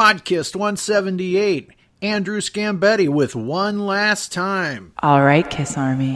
[0.00, 1.72] Podcast 178.
[2.00, 4.94] Andrew Scambetti with One Last Time.
[5.02, 6.14] All right, Kiss Army.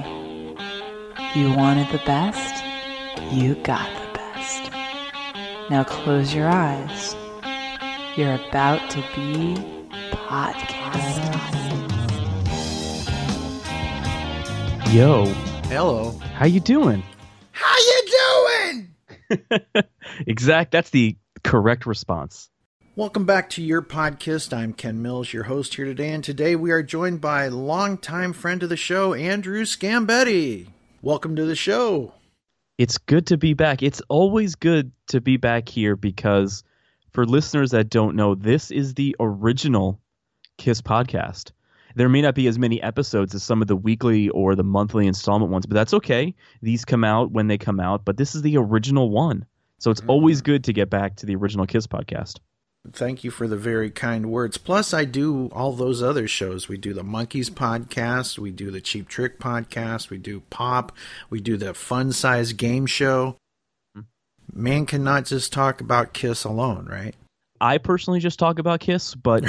[1.34, 2.64] You wanted the best,
[3.30, 4.70] you got the best.
[5.68, 7.14] Now close your eyes.
[8.16, 9.54] You're about to be
[10.12, 11.44] podcast.
[14.94, 15.26] Yo,
[15.68, 16.12] Hello.
[16.36, 17.02] how you doing?
[17.52, 18.88] How you
[19.28, 19.84] doing?
[20.26, 20.72] exact.
[20.72, 22.48] That's the correct response.
[22.96, 24.56] Welcome back to your podcast.
[24.56, 28.62] I'm Ken Mills, your host here today, and today we are joined by longtime friend
[28.62, 30.68] of the show, Andrew Scambetti.
[31.02, 32.12] Welcome to the show.
[32.78, 33.82] It's good to be back.
[33.82, 36.62] It's always good to be back here because
[37.10, 39.98] for listeners that don't know, this is the original
[40.56, 41.50] Kiss podcast.
[41.96, 45.08] There may not be as many episodes as some of the weekly or the monthly
[45.08, 46.32] installment ones, but that's okay.
[46.62, 49.46] These come out when they come out, but this is the original one.
[49.80, 50.10] So it's mm-hmm.
[50.10, 52.38] always good to get back to the original Kiss podcast.
[52.92, 54.58] Thank you for the very kind words.
[54.58, 56.68] Plus, I do all those other shows.
[56.68, 60.92] We do the Monkees podcast, we do the Cheap Trick podcast, we do Pop,
[61.30, 63.36] we do the Fun Size Game Show.
[64.52, 67.14] Man cannot just talk about Kiss alone, right?
[67.60, 69.44] I personally just talk about Kiss, but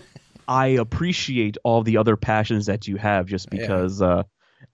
[0.48, 3.60] I appreciate all the other passions that you have just Yeah.
[3.60, 4.24] because uh,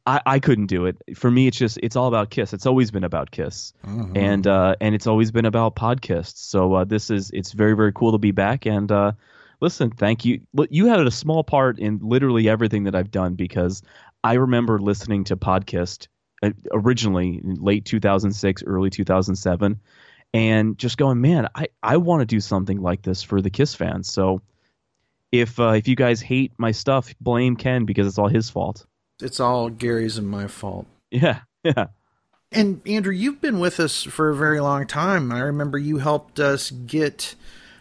[0.07, 0.97] I, I couldn't do it.
[1.15, 2.53] For me, it's just it's all about Kiss.
[2.53, 4.17] It's always been about Kiss, Mhm.
[4.17, 6.39] and uh, and it's always been about podcasts.
[6.39, 8.67] So uh, this is it's very very cool to be back.
[8.67, 9.13] And uh,
[9.61, 10.41] listen, thank you.
[10.71, 13.83] You had a small part in literally everything that I've done because
[14.25, 16.09] I remember listening to podcast
[16.43, 19.81] uh, originally in late 2006, early 2007,
[20.35, 23.75] and just going, man, I I want to do something like this for the Kiss
[23.75, 24.11] fans.
[24.13, 24.41] So
[25.33, 28.87] if uh, if you guys hate my stuff, blame Ken because it's all his fault.
[29.21, 30.87] It's all Gary's and my fault.
[31.11, 31.87] Yeah, yeah.
[32.53, 35.33] And Andrew, you've been with us for a very long time.
[35.33, 37.35] I remember you helped us get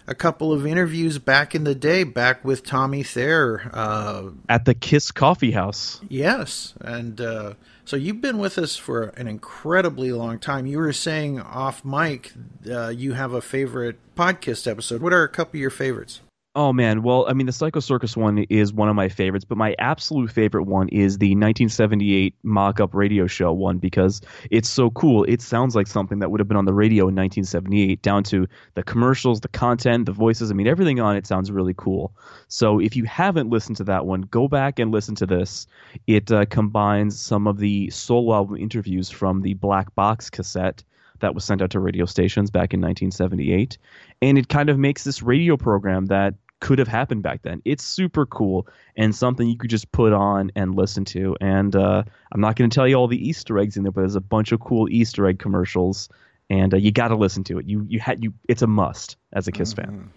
[0.08, 3.69] a couple of interviews back in the day, back with Tommy Thayer.
[3.73, 6.02] Uh, At the Kiss Coffee House.
[6.09, 7.53] yes, and uh,
[7.86, 10.66] so you've been with us for an incredibly long time.
[10.66, 12.34] You were saying off mic,
[12.69, 15.01] uh, you have a favorite podcast episode.
[15.01, 16.22] What are a couple of your favorites?
[16.58, 19.58] Oh man, well, I mean, the Psycho Circus one is one of my favorites, but
[19.58, 25.26] my absolute favorite one is the 1978 mock-up radio show one because it's so cool.
[25.26, 28.48] It sounds like something that would have been on the radio in 1978, down to
[28.76, 30.50] the commercials, the content, the voices.
[30.50, 32.16] I mean, everything on it sounds really cool.
[32.48, 35.68] So if you haven't listened to that one, go back and listen to this.
[36.08, 40.86] It uh, combines some of the solo album interviews from the Black Box cassette
[41.20, 43.78] that was sent out to radio stations back in 1978,
[44.22, 47.62] and it kind of makes this radio program that could have happened back then.
[47.66, 51.36] It's super cool and something you could just put on and listen to.
[51.42, 54.02] And uh, I'm not going to tell you all the Easter eggs in there, but
[54.02, 56.10] there's a bunch of cool Easter egg commercials,
[56.50, 57.66] and uh, you got to listen to it.
[57.66, 58.34] You you had you.
[58.48, 60.12] It's a must as a Kiss fan.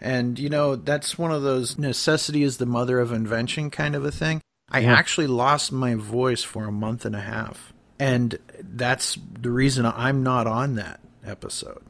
[0.00, 4.04] And you know, that's one of those necessity is the mother of invention kind of
[4.04, 4.40] a thing.
[4.70, 4.94] I Yeah.
[4.94, 7.72] actually lost my voice for a month and a half.
[7.98, 11.82] And that's the reason I'm not on that episode.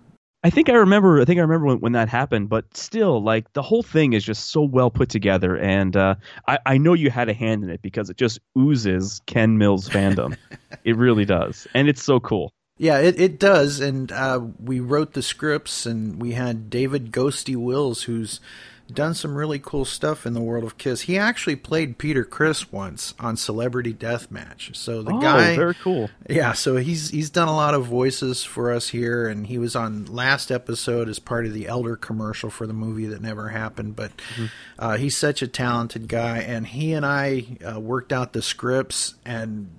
[0.42, 1.20] I think I remember.
[1.20, 2.48] I think I remember when, when that happened.
[2.48, 6.14] But still, like the whole thing is just so well put together, and uh,
[6.48, 9.88] I, I know you had a hand in it because it just oozes Ken Mills
[9.88, 10.36] fandom.
[10.84, 12.52] it really does, and it's so cool.
[12.78, 13.80] Yeah, it, it does.
[13.80, 18.40] And uh, we wrote the scripts, and we had David Ghosty Wills, who's
[18.90, 21.02] done some really cool stuff in the world of Kiss.
[21.02, 24.74] He actually played Peter Criss once on Celebrity Deathmatch.
[24.76, 25.16] So the guy.
[25.16, 25.56] oh, guy.
[25.56, 26.10] very cool.
[26.28, 29.74] Yeah, so he's he's done a lot of voices for us here, and he was
[29.74, 33.96] on last episode as part of the Elder commercial for the movie that never happened.
[33.96, 34.12] But
[34.78, 39.14] uh, he's such a talented guy, and he and I uh, worked out the scripts,
[39.24, 39.70] and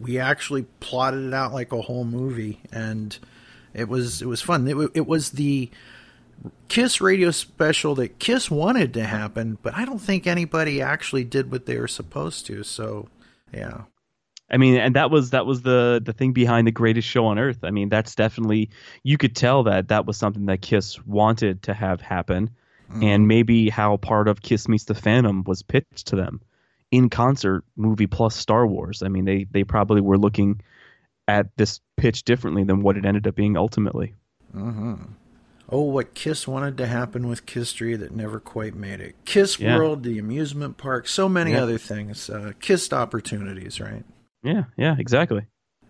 [0.00, 3.16] we actually plotted it out like a whole movie, and
[3.74, 4.66] it was it was fun.
[4.66, 5.70] It, it was the
[6.68, 11.50] Kiss radio special that Kiss wanted to happen, but I don't think anybody actually did
[11.50, 12.62] what they were supposed to.
[12.62, 13.08] So,
[13.52, 13.82] yeah.
[14.50, 17.38] I mean, and that was that was the the thing behind the greatest show on
[17.38, 17.58] earth.
[17.62, 18.70] I mean, that's definitely
[19.02, 22.50] you could tell that that was something that Kiss wanted to have happen,
[22.90, 23.02] mm-hmm.
[23.02, 26.40] and maybe how part of Kiss Meets the Phantom was pitched to them
[26.90, 29.02] in concert movie plus Star Wars.
[29.02, 30.62] I mean, they they probably were looking
[31.26, 34.14] at this pitch differently than what it ended up being ultimately.
[34.56, 34.94] Mm-hmm.
[35.70, 39.16] Oh, what Kiss wanted to happen with Kisstory that never quite made it.
[39.24, 39.76] Kiss Yeah.
[39.76, 41.62] World, the amusement park, so many Yeah.
[41.62, 42.30] other things.
[42.30, 44.04] Uh, kissed opportunities, right?
[44.42, 45.46] Yeah, yeah, exactly.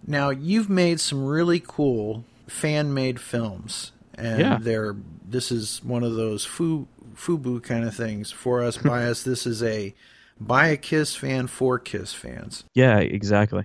[0.06, 3.92] Now, you've made some really cool fan made films.
[4.14, 4.58] And Yeah.
[4.60, 4.96] they're
[5.30, 9.22] this is one of those fu, FUBU kind of things for us, by us.
[9.22, 9.94] This is a
[10.40, 12.64] by a Kiss fan for Kiss fans.
[12.74, 13.64] Yeah, exactly.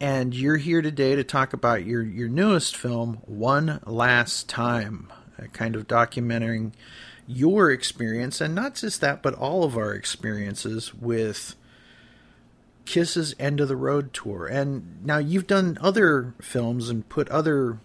[0.00, 5.46] And you're here today to talk about your, your newest film, One Last Time, Uh,
[5.52, 6.72] kind of documenting
[7.26, 11.54] your experience, and not just that, but all of our experiences with
[12.86, 14.46] Kiss's End of the Road tour.
[14.46, 17.78] And now you've done other films and put other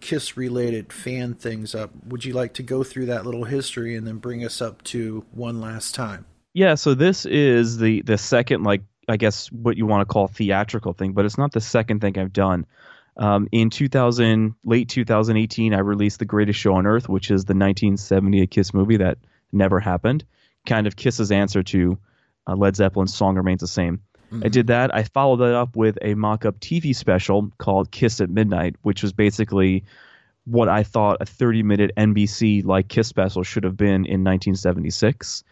[0.00, 1.90] Kiss related fan things up.
[2.06, 5.24] Would you like to go through that little history and then bring us up to
[5.32, 6.26] one last time?
[6.52, 10.28] Yeah, so this is the the second like I guess what you want to call
[10.28, 12.66] theatrical thing, but it's not the second thing I've done.
[13.20, 17.52] Um, in 2000, late 2018, I released The Greatest Show on Earth, which is the
[17.52, 19.18] 1970 Kiss movie that
[19.52, 20.24] never happened.
[20.64, 21.98] Kind of Kiss's answer to
[22.46, 24.00] uh, Led Zeppelin's song remains the same.
[24.32, 24.44] Mm-hmm.
[24.46, 24.94] I did that.
[24.94, 29.02] I followed that up with a mock up TV special called Kiss at Midnight, which
[29.02, 29.84] was basically
[30.44, 35.44] what I thought a 30 minute NBC like Kiss special should have been in 1976.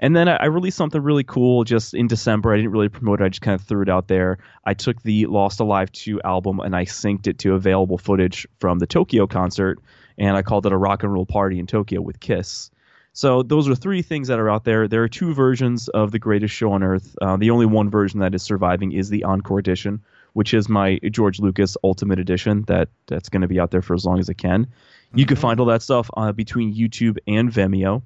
[0.00, 2.52] And then I, released something really cool just in December.
[2.52, 3.24] I didn't really promote it.
[3.24, 4.38] I just kind of threw it out there.
[4.64, 8.78] I took the Lost Alive 2 album and I synced it to available footage from
[8.78, 9.80] the Tokyo concert,
[10.18, 12.70] and I called it a rock and roll party in Tokyo with Kiss.
[13.12, 14.88] So those are three things that are out there.
[14.88, 17.14] There are two versions of the Greatest Show on Earth.
[17.20, 20.02] Uh, the only one version that is surviving is the Encore edition,
[20.32, 22.64] which is my George Lucas Ultimate Edition.
[22.66, 24.66] That that's going to be out there for as long as it can.
[24.66, 25.18] Mm-hmm.
[25.18, 28.02] You can find all that stuff uh, between YouTube and Vimeo.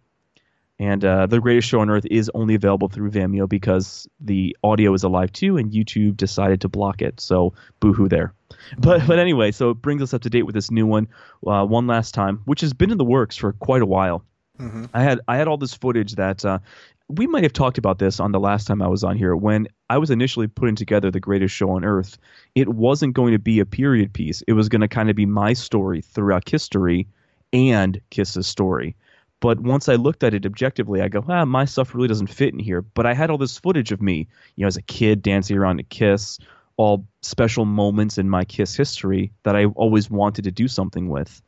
[0.79, 4.93] And uh, the Greatest Show on Earth is only available through Vimeo because the audio
[4.93, 7.19] is alive too, and YouTube decided to block it.
[7.19, 8.35] So boohoo there.
[8.79, 11.09] But but anyway, so it brings us up to date with this new one,
[11.47, 14.23] uh, one last time, which has been in the works for quite a while.
[14.59, 14.85] Mm-hmm.
[14.93, 16.59] I had I had all this footage that uh,
[17.09, 19.37] we might have talked about this on the last time I was on here.
[19.37, 22.19] When I was initially putting together the greatest show on earth,
[22.55, 24.43] it wasn't going to be a period piece.
[24.49, 27.07] It was going to kind of be my story throughout history
[27.53, 28.97] and Kiss's story.
[29.41, 32.53] But once I looked at it objectively, I go, ah, my stuff really doesn't fit
[32.53, 32.83] in here.
[32.83, 34.27] But I had all this footage of me,
[34.57, 36.39] you know, as a kid dancing around to Kiss,
[36.77, 41.43] all special moments in my Kiss history that I always wanted to do something with.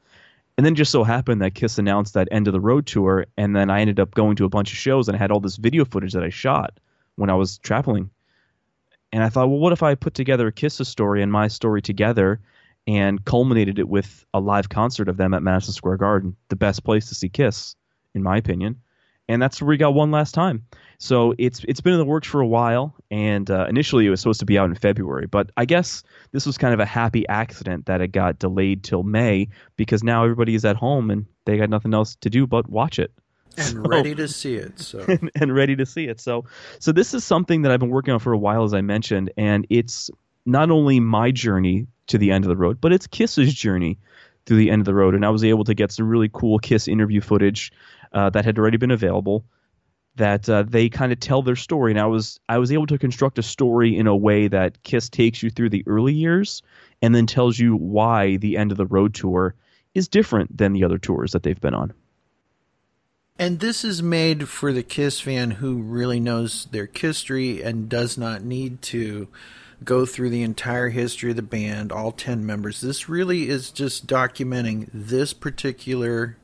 [0.59, 3.55] And then just so happened that Kiss announced that end of the road tour, and
[3.55, 5.57] then I ended up going to a bunch of shows and I had all this
[5.57, 6.81] video footage that I shot
[7.15, 8.11] when I was traveling.
[9.13, 11.81] And I thought, well, what if I put together a Kiss's story and my story
[11.81, 12.41] together
[12.89, 16.83] and culminated it with a live concert of them at Madison Square Garden, the best
[16.83, 17.77] place to see Kiss,
[18.15, 18.81] in my opinion.
[19.29, 20.67] And that's where we got one last time.
[20.99, 24.21] So it's it's been in the works for a while, and uh, initially it was
[24.21, 26.03] supposed to be out in February, but I guess
[26.33, 30.25] this was kind of a happy accident that it got delayed till May because now
[30.25, 33.13] everybody is at home and they got nothing else to do but watch it
[33.59, 34.79] and so, ready to see it.
[34.79, 36.21] So and, and ready to see it.
[36.21, 36.45] So
[36.79, 39.31] so this is something that I've been working on for a while, as I mentioned,
[39.37, 40.11] and it's
[40.47, 43.99] not only my journey to the end of the road, but it's Kiss's journey
[44.47, 45.15] through the end of the road.
[45.15, 47.71] And I was able to get some really cool Kiss interview footage
[48.13, 49.45] uh, that had already been available
[50.19, 51.93] that uh, they kind of tell their story.
[51.93, 55.09] And I was I was able to construct a story in a way that Kiss
[55.09, 56.63] takes you through the early years
[57.01, 59.55] and then tells you why the end of the road tour
[59.95, 61.93] is different than the other tours that they've been on.
[63.39, 68.19] And this is made for the Kiss fan who really knows their history and does
[68.19, 69.29] not need to
[69.85, 72.81] go through the entire history of the band, all 10 members.
[72.81, 76.37] This really is just documenting this particular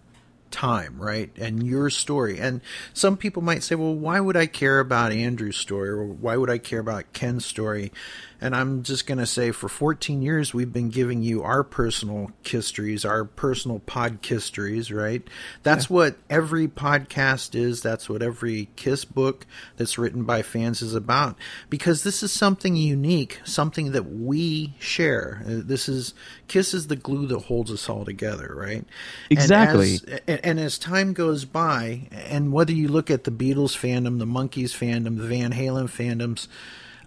[0.54, 1.30] time, right?
[1.36, 2.38] And your story.
[2.38, 2.60] And
[2.92, 6.48] some people might say, well, why would I care about Andrew's story or why would
[6.48, 7.92] I care about Ken's story?
[8.40, 12.32] And I'm just going to say for 14 years, we've been giving you our personal
[12.42, 15.22] histories, our personal pod histories, right?
[15.62, 15.94] That's yeah.
[15.94, 17.82] what every podcast is.
[17.82, 21.38] That's what every Kiss book that's written by fans is about.
[21.70, 25.42] Because this is something unique, something that we share.
[25.44, 26.14] Uh, this is
[26.48, 28.84] Kiss is the glue that holds us all together, right?
[29.30, 29.98] Exactly.
[30.06, 34.18] And as, and as time goes by, and whether you look at the Beatles fandom,
[34.18, 36.48] the Monkees fandom, the Van Halen fandoms,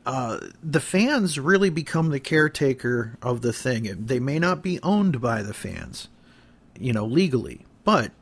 [0.07, 4.05] uh, the fans really become the caretaker of the thing.
[4.05, 6.07] They may not be owned by the fans,
[6.79, 8.13] you know, legally, but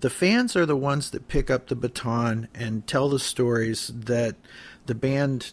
[0.00, 4.36] the fans are the ones that pick up the baton and tell the stories that
[4.86, 5.52] the band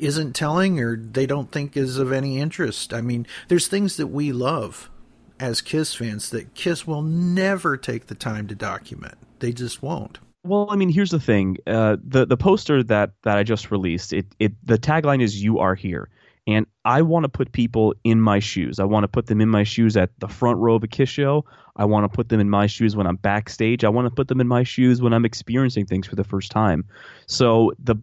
[0.00, 2.92] isn't telling or they don't think is of any interest.
[2.92, 4.90] I mean, there's things that we love
[5.38, 9.14] as Kiss fans that Kiss will never take the time to document.
[9.38, 10.18] They just won't.
[10.42, 14.12] Well, I mean, here's the thing: uh, the the poster that that I just released,
[14.12, 16.08] it it the tagline is "You are here,"
[16.46, 18.78] and I want to put people in my shoes.
[18.78, 21.10] I want to put them in my shoes at the front row of a Kiss
[21.10, 21.44] show.
[21.76, 23.84] I want to put them in my shoes when I'm backstage.
[23.84, 26.50] I want to put them in my shoes when I'm experiencing things for the first
[26.50, 26.86] time.
[27.26, 27.96] So the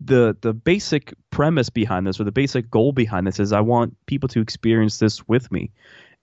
[0.00, 3.96] the the basic premise behind this, or the basic goal behind this, is I want
[4.06, 5.70] people to experience this with me.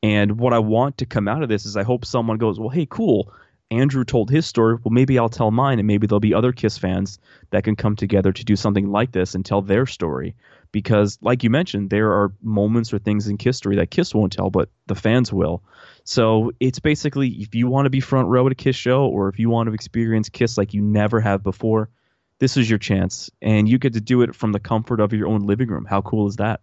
[0.04, 2.70] And what I want to come out of this is I hope someone goes, well,
[2.70, 3.34] hey, cool
[3.72, 4.76] Andrew told his story.
[4.76, 7.20] Well, maybe I'll tell mine, and maybe there'll be other Kiss fans
[7.52, 10.36] that can come together to do something like this and tell their story.
[10.72, 14.32] because, like you mentioned, there are moments or things in Kiss history that Kiss won't
[14.32, 15.64] tell, but the fans will.
[16.04, 19.30] So it's basically if you want to be front row at a Kiss show, or
[19.30, 21.90] if you want to experience Kiss like you never have before,
[22.38, 25.28] this is your chance, and you get to do it from the comfort of your
[25.28, 25.86] own living room.
[25.86, 26.62] How cool is that?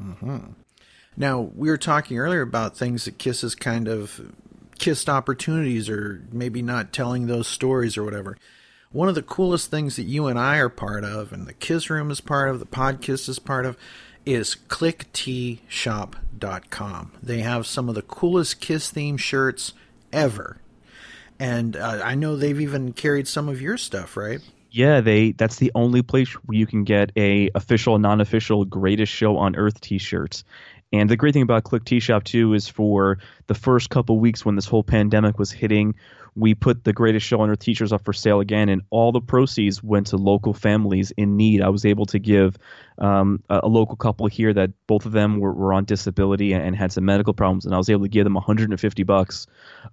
[0.00, 0.52] Mm-hmm.
[1.16, 4.32] Now we were talking earlier about things that Kiss has kind of
[4.78, 8.36] kissed opportunities, or maybe not telling those stories or whatever
[8.96, 11.90] one of the coolest things that you and I are part of, and the Kiss
[11.90, 13.76] Room is part of, the Podcast is part of,
[14.24, 17.12] is clicktshop.com.
[17.22, 19.74] They have some of the coolest Kiss theme shirts
[20.12, 20.56] ever.
[21.38, 24.40] And uh, I know they've even carried some of your stuff, right?
[24.70, 29.38] Yeah, they that's the only place where you can get a official non-official greatest show
[29.38, 30.44] on earth t-shirts.
[30.92, 34.44] And the great thing about Click T Shop too is for the first couple weeks
[34.44, 35.96] when this whole pandemic was hitting,
[36.36, 39.22] we put the greatest show on earth teachers up for sale again, and all the
[39.22, 41.62] proceeds went to local families in need.
[41.62, 42.58] I was able to give
[42.98, 46.62] um, a, a, local couple here that both of them were, were on disability and,
[46.62, 49.46] and, had some medical problems, and I was able to give them 150 bucks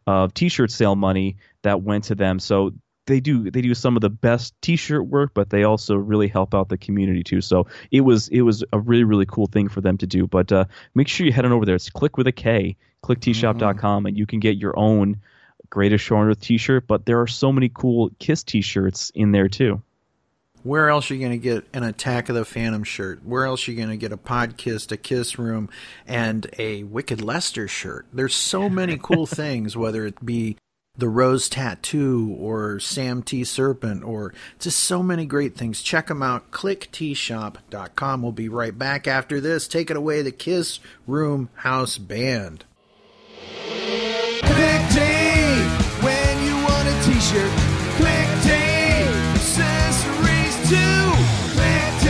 [0.06, 2.40] of t-shirt sale money that went to them.
[2.40, 2.72] So
[3.06, 6.54] they do they do some of the best t-shirt work but they also really help
[6.54, 9.82] out the community too so it was it was a really really cool thing for
[9.82, 12.28] them to do but uh, make sure you head on over there it's click with
[12.28, 14.06] a k clicktshop.com mm-hmm.
[14.06, 15.20] and you can get your own
[15.70, 19.48] greatest show on earth t-shirt but there are so many cool kiss t-shirts in there
[19.48, 19.82] too
[20.64, 23.26] where else are you going to get an Attack of the Phantom shirt?
[23.26, 25.70] Where else are you going to get a Podcast, a Kiss Room,
[26.08, 28.06] and a Wicked Lester shirt?
[28.14, 30.56] There's so many cool things, whether it be
[30.96, 35.82] the Rose Tattoo or Sam T Serpent or just so many great things.
[35.82, 36.52] Check them out.
[36.52, 38.22] ClickTshop.com.
[38.22, 39.68] We'll be right back after this.
[39.68, 42.66] Take it away, the Kiss Room House Band.
[43.34, 45.00] Click T
[46.04, 47.52] when you want a t-shirt.
[47.98, 48.52] Click T
[49.34, 51.10] accessories too.
[51.58, 52.10] Click T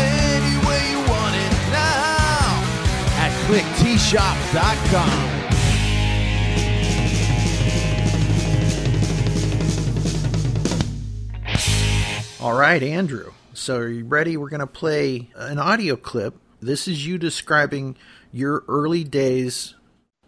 [0.00, 2.56] any way you want it now
[3.20, 5.35] at ClickTshop.com.
[12.46, 13.32] All right, Andrew.
[13.54, 14.36] So are you ready?
[14.36, 16.36] We're going to play an audio clip.
[16.60, 17.96] This is you describing
[18.30, 19.74] your early days.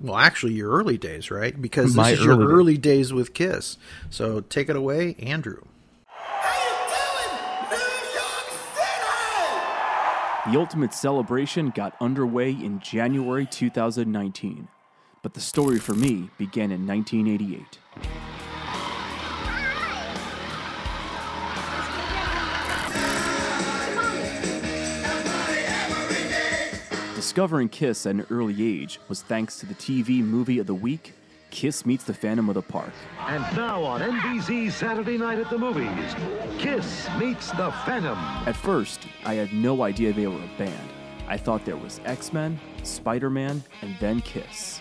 [0.01, 1.63] Well, actually, your early days, right?
[1.63, 3.77] Because this My is your early days with Kiss.
[4.11, 5.63] So take it away, Andrew.
[10.51, 14.67] The Ultimate Celebration got underway in January 2019,
[15.23, 17.79] but the story for me began in 1988.
[27.19, 31.15] Discovering Kiss at an early age was thanks to the TV movie of the week,
[31.51, 32.93] Kiss Meets the Phantom of the Park.
[33.27, 36.15] And now on NBC Saturday Night at the Movies,
[36.59, 38.17] Kiss Meets the Phantom.
[38.47, 40.89] At first, I had no idea they were a band.
[41.27, 44.81] I thought there was X Men, Spider Man, and then Kiss.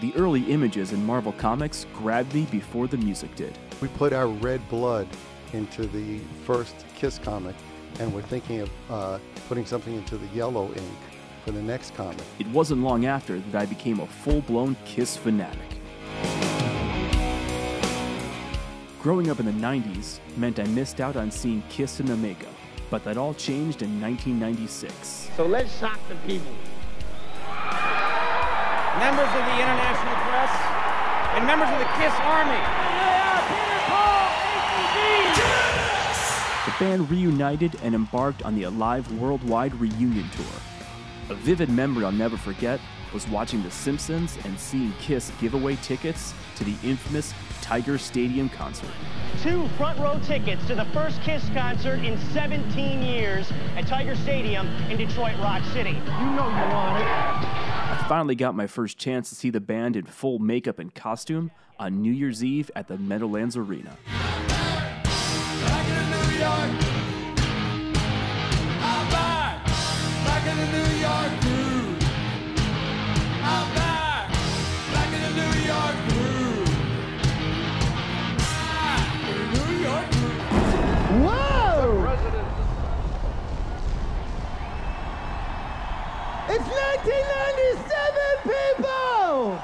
[0.00, 3.58] The early images in Marvel Comics grabbed me before the music did.
[3.82, 5.06] We put our red blood
[5.52, 7.54] into the first Kiss comic,
[8.00, 10.98] and we're thinking of uh, putting something into the yellow ink
[11.46, 12.24] for the next comic.
[12.40, 15.60] It wasn't long after that I became a full blown Kiss fanatic.
[19.00, 22.48] Growing up in the 90s meant I missed out on seeing Kiss in the Omega,
[22.90, 25.30] but that all changed in 1996.
[25.36, 26.50] So let's shock the people.
[28.98, 30.50] Members of the international press
[31.36, 32.58] and members of the Kiss Army.
[36.66, 40.60] The band reunited and embarked on the Alive Worldwide reunion tour,
[41.28, 42.80] a vivid memory I'll never forget
[43.12, 48.48] was watching The Simpsons and seeing Kiss give away tickets to the infamous Tiger Stadium
[48.48, 48.90] concert.
[49.42, 54.66] Two front row tickets to the first Kiss concert in 17 years at Tiger Stadium
[54.90, 55.90] in Detroit Rock City.
[55.90, 57.06] You know you want it.
[57.08, 61.50] I finally got my first chance to see the band in full makeup and costume
[61.78, 63.96] on New Year's Eve at the Meadowlands Arena.
[86.58, 89.60] It's 1997, people!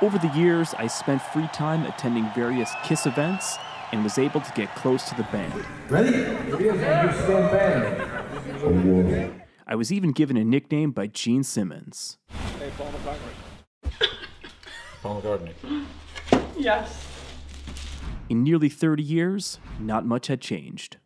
[0.00, 3.58] Over the years, I spent free time attending various KISS events
[3.92, 5.52] and was able to get close to the band.
[5.90, 6.12] Ready?
[6.12, 9.42] stand band.
[9.66, 12.16] I was even given a nickname by Gene Simmons.
[12.58, 13.34] Hey, Paul McCartney.
[15.02, 15.52] Paul McCartney.
[16.56, 17.06] Yes.
[18.30, 20.96] In nearly 30 years, not much had changed.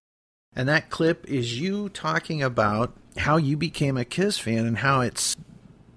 [0.55, 5.00] And that clip is you talking about how you became a Kiss fan and how
[5.00, 5.37] it's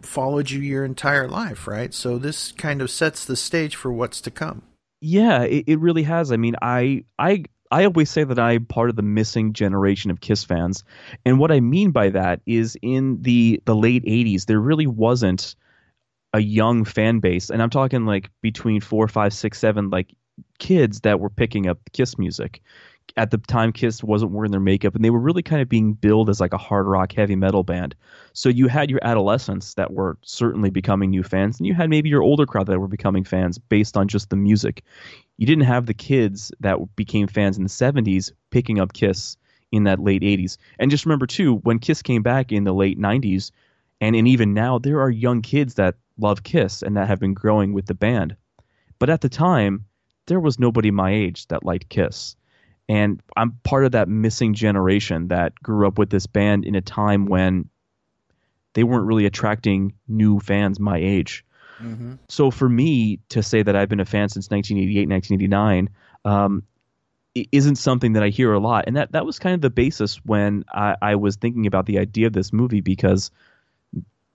[0.02, 1.94] followed you your entire life, right?
[1.94, 4.64] So this kind of sets the stage for what's to come.
[5.02, 6.32] Yeah, it, it really has.
[6.32, 10.22] I mean, I I I always say that I'm part of the missing generation of
[10.22, 10.84] Kiss fans,
[11.26, 15.56] and what I mean by that is in the the late '80s, there really wasn't
[16.34, 20.14] a young fan base, and I'm talking like between four, five, six, seven, like
[20.58, 22.62] kids that were picking up Kiss music
[23.16, 25.94] at the time Kiss wasn't wearing their makeup and they were really kind of being
[25.94, 27.96] billed as like a hard rock heavy metal band.
[28.34, 32.10] So you had your adolescents that were certainly becoming new fans and you had maybe
[32.10, 34.84] your older crowd that were becoming fans based on just the music.
[35.38, 39.38] You didn't have the kids that became fans in the 70s picking up Kiss
[39.72, 40.58] in that late 80s.
[40.80, 43.52] And just remember too when Kiss came back in the late 90s
[44.02, 47.34] and, and even now there are young kids that love Kiss and that have been
[47.36, 48.36] growing with the band.
[48.98, 49.86] But at the time
[50.26, 52.36] there was nobody my age that liked Kiss
[52.94, 56.82] and I'm part of that missing generation that grew up with this band in a
[56.82, 57.68] time when
[58.74, 61.44] they weren't really attracting new fans my age.
[61.82, 62.14] Mm-hmm.
[62.30, 65.90] So for me to say that I've been a fan since 1988, 1989,
[66.24, 66.62] um,
[67.52, 68.84] isn't something that I hear a lot.
[68.86, 71.98] And that, that was kind of the basis when I, I was thinking about the
[71.98, 73.32] idea of this movie because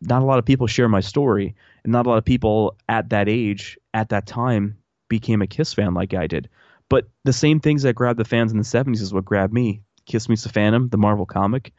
[0.01, 3.11] not a lot of people share my story, and not a lot of people at
[3.11, 6.49] that age, at that time, became a Kiss fan like I did.
[6.89, 9.83] But the same things that grabbed the fans in the 70s is what grabbed me.
[10.07, 11.73] Kiss Me Phantom, the Marvel comic.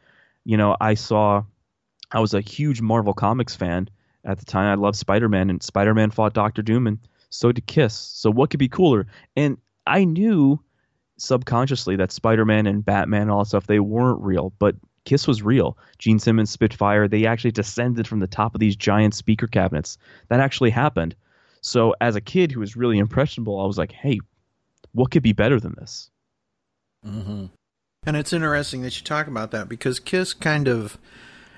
[0.44, 1.42] You know, I saw,
[2.12, 3.88] I was a huge Marvel Comics fan
[4.24, 4.66] at the time.
[4.66, 6.98] I loved Spider Man, and Spider Man fought Doctor Doom, and
[7.30, 7.94] so did Kiss.
[7.94, 9.06] So what could be cooler?
[9.36, 10.60] And I knew
[11.16, 15.26] subconsciously that Spider Man and Batman and all that stuff, they weren't real, but Kiss
[15.26, 15.76] was real.
[15.98, 19.98] Gene Simmons, Spitfire, they actually descended from the top of these giant speaker cabinets.
[20.28, 21.16] That actually happened.
[21.62, 24.20] So as a kid who was really impressionable, I was like, hey,
[24.92, 26.10] what could be better than this?
[27.06, 27.46] Mm-hmm.
[28.06, 30.98] And it's interesting that you talk about that because Kiss kind of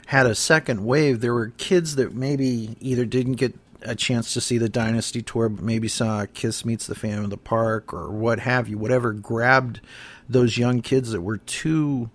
[0.06, 1.20] had a second wave.
[1.20, 5.48] There were kids that maybe either didn't get a chance to see the Dynasty tour,
[5.48, 9.12] but maybe saw Kiss Meets the Phantom of the Park or what have you, whatever
[9.12, 9.80] grabbed
[10.28, 12.10] those young kids that were too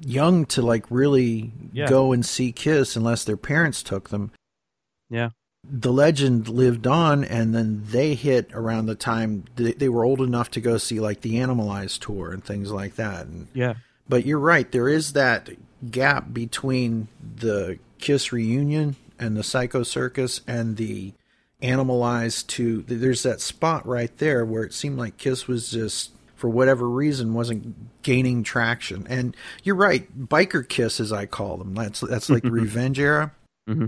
[0.00, 1.88] young to like really yeah.
[1.88, 4.32] go and see Kiss unless their parents took them.
[5.10, 5.30] Yeah
[5.70, 10.20] the legend lived on and then they hit around the time they, they, were old
[10.20, 13.26] enough to go see like the animalized tour and things like that.
[13.26, 13.74] And yeah.
[14.08, 15.48] But you're right there is that
[15.90, 21.12] gap between the kiss reunion and the psycho circus and the
[21.62, 26.50] animalized to there's that spot right there where it seemed like kiss was just for
[26.50, 29.06] whatever reason wasn't gaining traction.
[29.08, 31.74] And you're right biker kiss as i call them.
[31.74, 33.32] That's that's like the revenge era.
[33.66, 33.86] Mm-hmm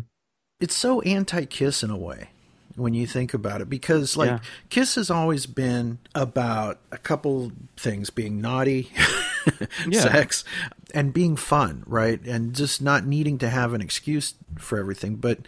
[0.60, 2.30] it's so anti-Kiss in a way
[2.76, 4.38] when you think about it because like yeah.
[4.68, 8.92] Kiss has always been about a couple things being naughty,
[9.88, 10.00] yeah.
[10.00, 10.44] sex,
[10.94, 12.20] and being fun, right?
[12.26, 15.16] And just not needing to have an excuse for everything.
[15.16, 15.40] But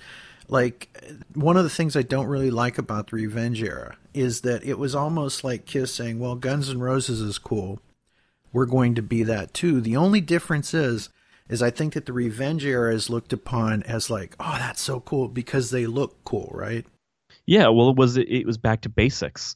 [0.49, 0.88] like
[1.35, 4.79] one of the things I don't really like about the Revenge era is that it
[4.79, 7.81] was almost like Kiss saying, "Well, Guns N' Roses is cool.
[8.53, 11.11] We're going to be that too." The only difference is
[11.49, 15.01] is I think that the revenge era is looked upon as like, oh, that's so
[15.01, 16.87] cool because they look cool, right?
[17.47, 19.55] Yeah, well, it was it was back to basics.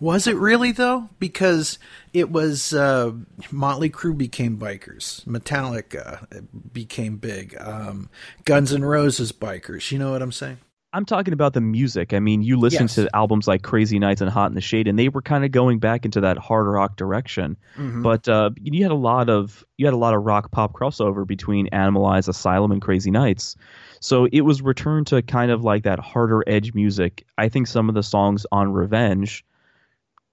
[0.00, 1.08] Was it really though?
[1.18, 1.78] Because
[2.12, 3.12] it was uh,
[3.50, 6.26] Motley Crue became bikers, Metallica
[6.72, 8.08] became big, um,
[8.44, 9.90] Guns N' Roses bikers.
[9.90, 10.58] You know what I'm saying?
[10.92, 12.14] I'm talking about the music.
[12.14, 12.94] I mean, you listen yes.
[12.94, 15.50] to albums like Crazy Nights and Hot in the Shade, and they were kind of
[15.50, 17.58] going back into that hard rock direction.
[17.76, 18.02] Mm-hmm.
[18.02, 21.26] But uh, you had a lot of you had a lot of rock pop crossover
[21.26, 23.54] between Animalized, Asylum, and Crazy Nights.
[24.00, 27.26] So it was returned to kind of like that harder edge music.
[27.36, 29.44] I think some of the songs on Revenge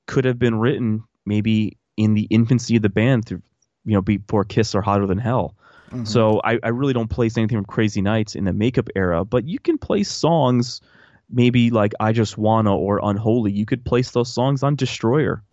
[0.08, 3.42] could have been written maybe in the infancy of the band through
[3.84, 5.56] you know before Kiss or Hotter Than Hell.
[5.88, 6.06] Mm-hmm.
[6.06, 9.48] So I, I really don't place anything from Crazy Nights in the makeup era, but
[9.48, 10.82] you can place songs
[11.30, 13.52] maybe like I Just Wanna or Unholy.
[13.52, 15.44] You could place those songs on Destroyer.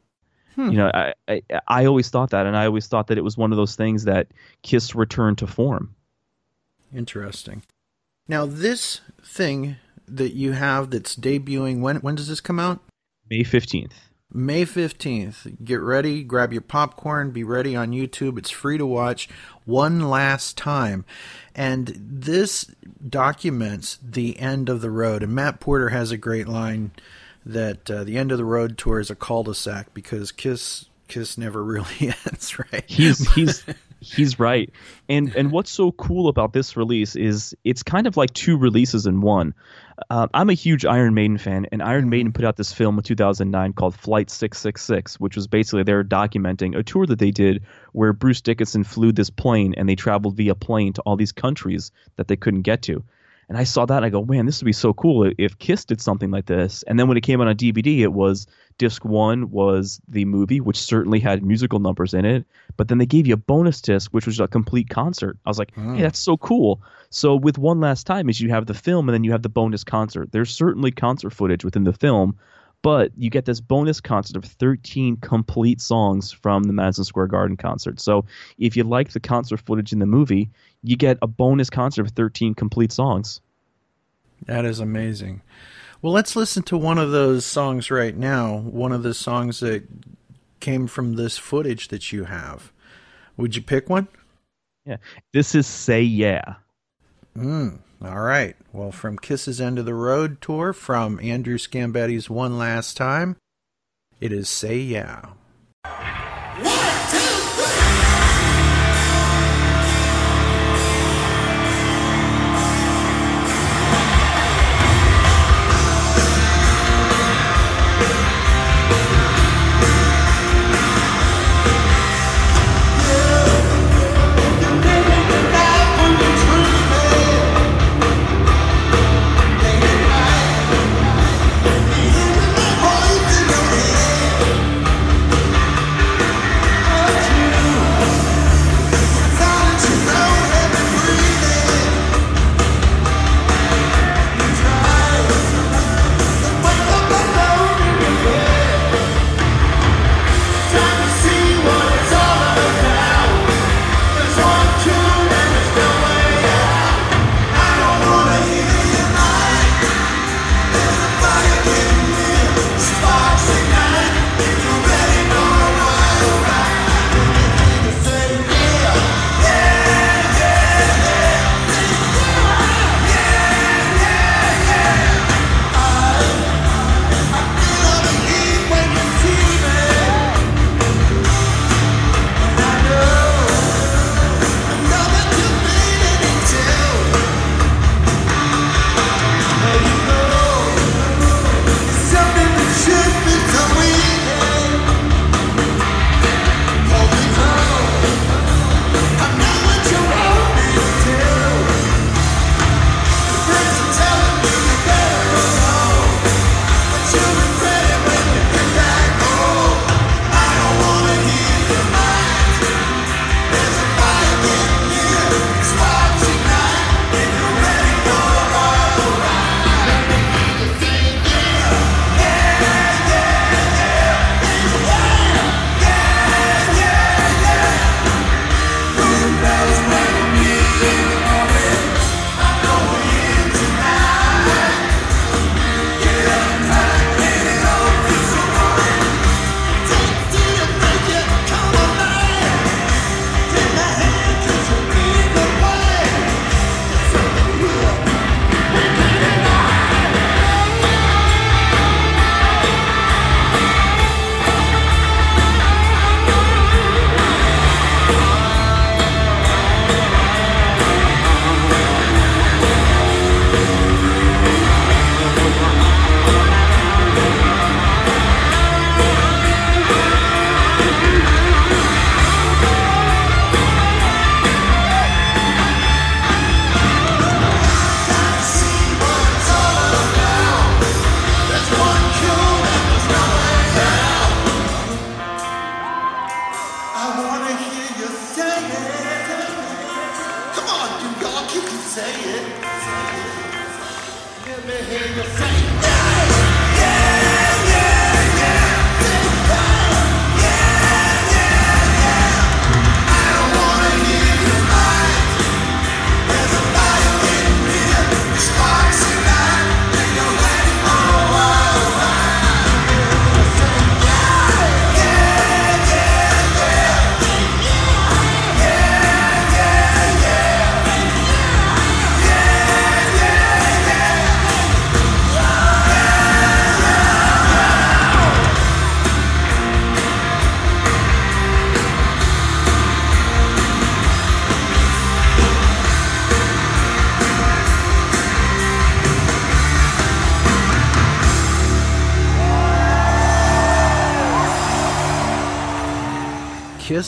[0.54, 0.70] Hmm.
[0.70, 3.36] You know, I, I, I always thought that, and I always thought that it was
[3.38, 4.28] one of those things that
[4.62, 5.94] Kiss returned to form.
[6.94, 7.62] Interesting.
[8.28, 12.80] Now, this thing that you have that's debuting when when does this come out?
[13.30, 13.94] May fifteenth.
[14.32, 15.64] May 15th.
[15.64, 18.38] Get ready, grab your popcorn, be ready on YouTube.
[18.38, 19.28] It's free to watch
[19.64, 21.04] one last time.
[21.54, 22.64] And this
[23.06, 25.22] documents the end of the road.
[25.22, 26.92] And Matt Porter has a great line
[27.44, 31.62] that uh, the end of the road tour is a cul-de-sac because Kiss Kiss never
[31.64, 32.84] really ends, right?
[32.86, 33.64] He's he's
[34.02, 34.70] He's right.
[35.08, 39.06] And and what's so cool about this release is it's kind of like two releases
[39.06, 39.54] in one.
[40.10, 43.04] Uh, I'm a huge Iron Maiden fan, and Iron Maiden put out this film in
[43.04, 47.62] 2009 called Flight 666, which was basically they're documenting a tour that they did
[47.92, 51.92] where Bruce Dickinson flew this plane and they traveled via plane to all these countries
[52.16, 53.04] that they couldn't get to.
[53.48, 55.84] And I saw that and I go, man, this would be so cool if Kiss
[55.84, 56.82] did something like this.
[56.84, 58.46] And then when it came out on DVD, it was
[58.78, 62.46] disc one was the movie, which certainly had musical numbers in it.
[62.76, 65.36] But then they gave you a bonus disc, which was a complete concert.
[65.44, 66.00] I was like, hey, hmm.
[66.00, 66.80] that's so cool.
[67.10, 69.48] So with One Last Time is you have the film and then you have the
[69.48, 70.32] bonus concert.
[70.32, 72.38] There's certainly concert footage within the film,
[72.82, 77.56] but you get this bonus concert of 13 complete songs from the Madison Square Garden
[77.56, 78.00] concert.
[78.00, 78.24] So
[78.58, 80.50] if you like the concert footage in the movie,
[80.82, 83.40] you get a bonus concert of 13 complete songs.
[84.46, 85.42] That is amazing.
[86.02, 88.56] Well, let's listen to one of those songs right now.
[88.56, 89.84] One of the songs that
[90.58, 92.72] came from this footage that you have.
[93.36, 94.08] Would you pick one?
[94.84, 94.96] Yeah.
[95.32, 96.54] This is Say Yeah.
[97.36, 98.56] Mm, all right.
[98.72, 103.36] Well, from Kiss's End of the Road tour from Andrew Scambetti's One Last Time,
[104.20, 105.30] it is Say Yeah.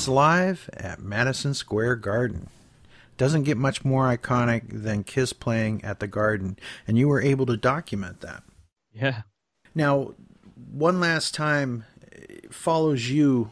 [0.05, 2.51] Kiss live at Madison Square Garden.
[3.17, 7.47] Doesn't get much more iconic than Kiss playing at the Garden, and you were able
[7.47, 8.43] to document that.
[8.93, 9.23] Yeah.
[9.75, 10.12] Now,
[10.71, 11.87] one last time
[12.51, 13.51] follows you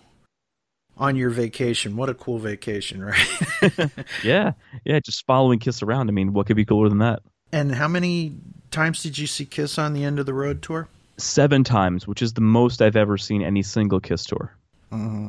[0.99, 1.97] on your vacation.
[1.97, 3.91] What a cool vacation, right?
[4.23, 4.53] yeah.
[4.85, 6.11] Yeah, just following Kiss around.
[6.11, 7.23] I mean, what could be cooler than that?
[7.51, 8.35] and how many
[8.71, 10.89] times did you see Kiss on the end of the road tour?
[11.17, 14.55] Seven times, which is the most I've ever seen any single Kiss tour.
[14.93, 15.29] Mm-hmm.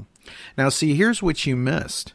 [0.58, 2.14] Now, see, here's what you missed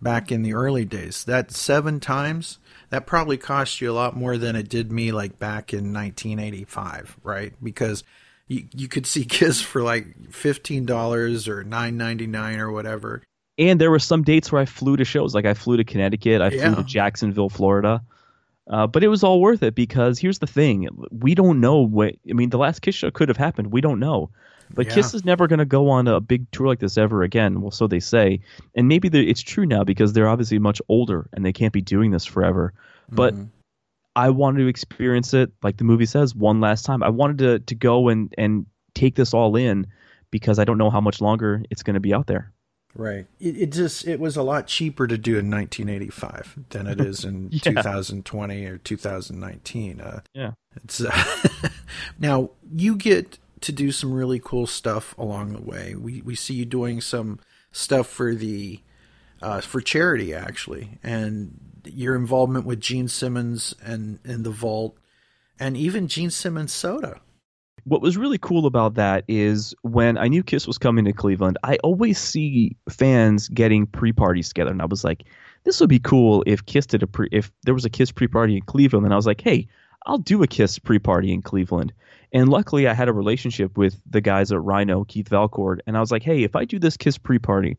[0.00, 1.24] back in the early days.
[1.24, 2.58] That seven times,
[2.90, 7.18] that probably cost you a lot more than it did me like back in 1985,
[7.22, 7.52] right?
[7.62, 8.04] Because
[8.48, 13.22] you, you could see Kiss for like $15 or $9.99 or whatever.
[13.58, 15.34] And there were some dates where I flew to shows.
[15.34, 16.66] Like I flew to Connecticut, I Yeah.
[16.74, 18.02] flew to Jacksonville, Florida.
[18.68, 22.14] Uh, but it was all worth it because here's the thing: we don't know what.
[22.28, 23.72] I mean, the last Kiss show could have happened.
[23.72, 24.30] We don't know.
[24.74, 24.94] But Yeah.
[24.94, 27.60] Kiss is never going to go on a big tour like this ever again.
[27.60, 28.40] Well, so they say,
[28.74, 32.10] and maybe it's true now because they're obviously much older and they can't be doing
[32.10, 32.72] this forever.
[33.10, 33.34] But
[34.16, 37.02] I wanted to experience it, like the movie says, one last time.
[37.02, 39.86] I wanted to to go and and take this all in
[40.30, 42.52] because I don't know how much longer it's going to be out there.
[42.94, 43.26] Right.
[43.38, 47.24] It, it just it was a lot cheaper to do in 1985 than it is
[47.24, 47.60] in Yeah.
[47.60, 50.00] 2020 or 2019.
[50.00, 50.52] Uh, Yeah.
[50.82, 51.10] It's uh,
[52.18, 55.94] now you get to do some really cool stuff along the way.
[55.94, 57.38] We we see you doing some
[57.72, 58.80] stuff for the
[59.42, 64.96] uh, for charity actually, and your involvement with Gene Simmons and and the Vault,
[65.58, 67.20] and even Gene Simmons Soda.
[67.84, 71.58] what was really cool about that is when I knew Kiss was coming to Cleveland,
[71.62, 75.24] I always see fans getting pre-parties together, and I was like,
[75.64, 78.56] this would be cool if Kiss did a pre if there was a Kiss pre-party
[78.56, 79.66] in Cleveland, and I was like, hey,
[80.06, 81.92] I'll do a Kiss pre-party in Cleveland.
[82.32, 86.00] And luckily, I had a relationship with the guys at Rhino, Keith Valcord, and I
[86.00, 87.76] was like, hey, if I do this Kiss pre-party,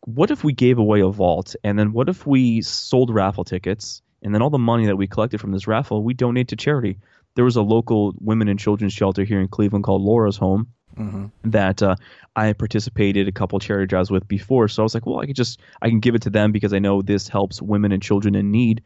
[0.00, 4.02] what if we gave away a vault, and then what if we sold raffle tickets,
[4.22, 6.98] and then all the money that we collected from this raffle, we donate to charity.
[7.34, 11.50] There was a local women and children's shelter here in Cleveland called Laura's Home Mm-hmm.
[11.50, 11.94] that uh,
[12.34, 14.66] I participated a couple charity drives with before.
[14.66, 16.72] So I was like, well, I could just I can give it to them because
[16.72, 18.82] I know this helps women and children in need.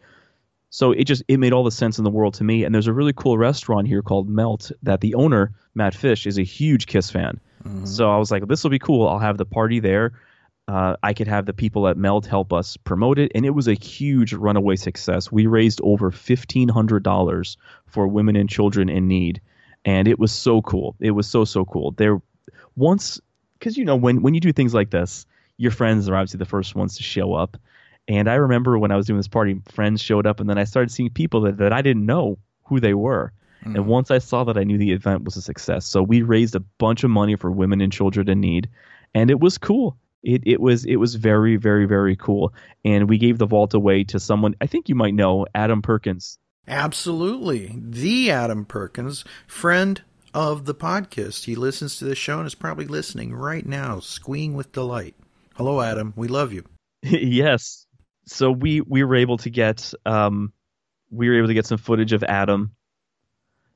[0.73, 2.65] So it just it made all the sense in the world to me.
[2.65, 6.39] And there's a really cool restaurant here called Melt that the owner Matt Fish is
[6.39, 7.39] a huge Kiss fan.
[7.87, 9.07] So I was like, this will be cool.
[9.07, 10.13] I'll have the party there.
[10.69, 13.69] Uh, I could have the people at Melt help us promote it, and it was
[13.69, 15.31] a huge runaway success.
[15.31, 17.57] We raised over fifteen hundred dollars
[17.87, 19.41] for women and children in need,
[19.85, 20.97] and it was so cool.
[21.01, 21.91] It was so so cool.
[21.93, 22.23] There,
[22.77, 23.21] once,
[23.59, 25.27] because you know when when you do things like this,
[25.59, 27.57] your friends are obviously the first ones to show up.
[28.09, 30.65] And I remember when I was doing this party, friends showed up, and then I
[30.65, 33.33] started seeing people that, that I didn't know who they were.
[33.65, 33.87] And hmm.
[33.87, 35.87] once I saw that, I knew the event was a success.
[35.87, 38.69] So we raised a bunch of money for women and children in need,
[39.15, 39.97] and it was cool.
[40.23, 42.55] It it was it was very very very cool.
[42.85, 46.39] And we gave the vault away to someone I think you might know, Adam Perkins.
[46.67, 47.77] Absolutely.
[47.77, 51.45] The Adam Perkins, friend of the podcast.
[51.45, 55.15] He listens to the show and is probably listening right now, squeeing with delight.
[55.57, 56.13] Hello, Adam.
[56.17, 56.65] We love you.
[57.03, 57.82] yes.
[58.27, 60.53] So we we were able to get um
[61.11, 62.73] we were able to get some footage of Adam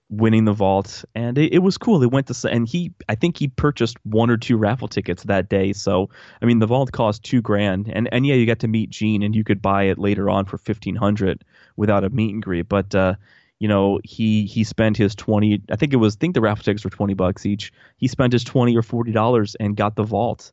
[0.08, 2.02] winning the vault and it, it was cool.
[2.02, 5.48] It went to and he i think he purchased one or two raffle tickets that
[5.48, 5.72] day.
[5.72, 8.90] So i mean the vault cost two grand and and yeah you got to meet
[8.90, 11.44] gene and you could buy it later on for 1500
[11.76, 12.68] without a meet and greet.
[12.68, 13.14] But uh
[13.58, 16.62] you know he he spent his 20 i think it was i think the raffle
[16.62, 17.72] tickets were 20 bucks each.
[17.96, 20.52] He spent his 20 or 40 dollars and got the vault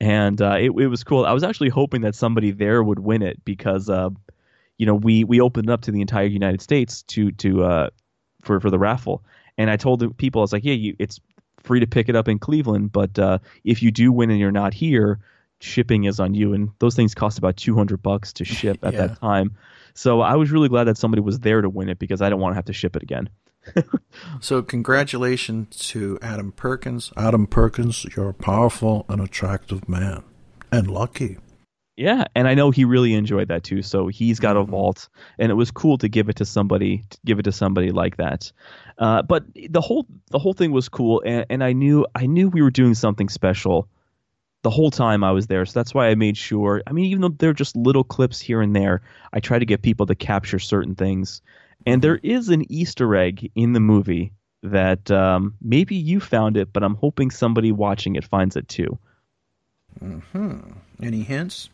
[0.00, 3.22] and uh, it, it was cool i was actually hoping that somebody there would win
[3.22, 4.10] it because uh
[4.76, 7.88] you know we we opened up to the entire united states to to uh
[8.42, 9.24] for for the raffle.
[9.56, 11.20] And I told the people, I was like, yeah, you, it's
[11.64, 14.52] free to pick it up in Cleveland, but uh, if you do win and you're
[14.52, 15.18] not here,
[15.60, 16.52] shipping is on you.
[16.54, 19.08] And those things cost about 200 bucks to ship at Yeah.
[19.08, 19.56] that time.
[19.94, 22.40] So I was really glad that somebody was there to win it because I don't
[22.40, 23.28] want to have to ship it again.
[24.40, 27.12] So, congratulations to Adam Perkins.
[27.16, 30.24] Adam Perkins, you're a powerful and attractive man.
[30.72, 31.38] And lucky.
[31.98, 33.82] Yeah, and I know he really enjoyed that too.
[33.82, 37.18] So he's got a vault, and it was cool to give it to somebody, to
[37.24, 38.52] give it to somebody like that.
[38.98, 42.50] Uh, but the whole the whole thing was cool, and, and I knew I knew
[42.50, 43.88] we were doing something special
[44.62, 45.66] the whole time I was there.
[45.66, 46.82] So that's why I made sure.
[46.86, 49.82] I mean, even though they're just little clips here and there, I try to get
[49.82, 51.42] people to capture certain things.
[51.86, 56.72] And there is an Easter egg in the movie that um, maybe you found it,
[56.72, 58.98] but I'm hoping somebody watching it finds it too.
[60.00, 60.58] Hmm.
[61.02, 61.70] Any hints?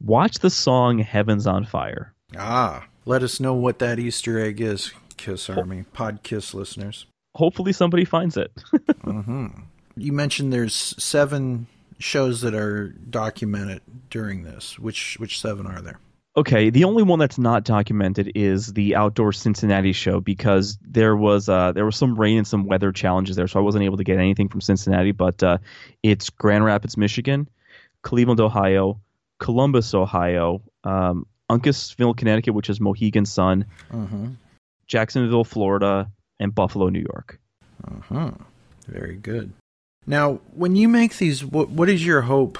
[0.00, 4.92] Watch the song "Heaven's on Fire." Ah, let us know what that Easter egg is,
[5.16, 7.06] Kiss Army, Pod Kiss listeners.
[7.34, 8.52] Hopefully, somebody finds it.
[9.02, 9.48] hmm
[9.96, 11.66] You mentioned there's seven
[11.98, 14.78] shows that are documented during this?
[14.78, 15.98] Which which seven are there?
[16.34, 21.46] Okay, the only one that's not documented is the outdoor Cincinnati show because there was
[21.46, 24.04] uh, there was some rain and some weather challenges there, so I wasn't able to
[24.04, 25.12] get anything from Cincinnati.
[25.12, 25.58] But uh,
[26.02, 27.50] it's Grand Rapids, Michigan,
[28.00, 28.98] Cleveland, Ohio,
[29.40, 34.28] Columbus, Ohio, um, Uncasville, Connecticut, which is Mohegan Sun, uh-huh.
[34.86, 37.38] Jacksonville, Florida, and Buffalo, New York.
[37.86, 38.30] Uh huh.
[38.86, 39.52] Very good.
[40.06, 42.58] Now, when you make these, what what is your hope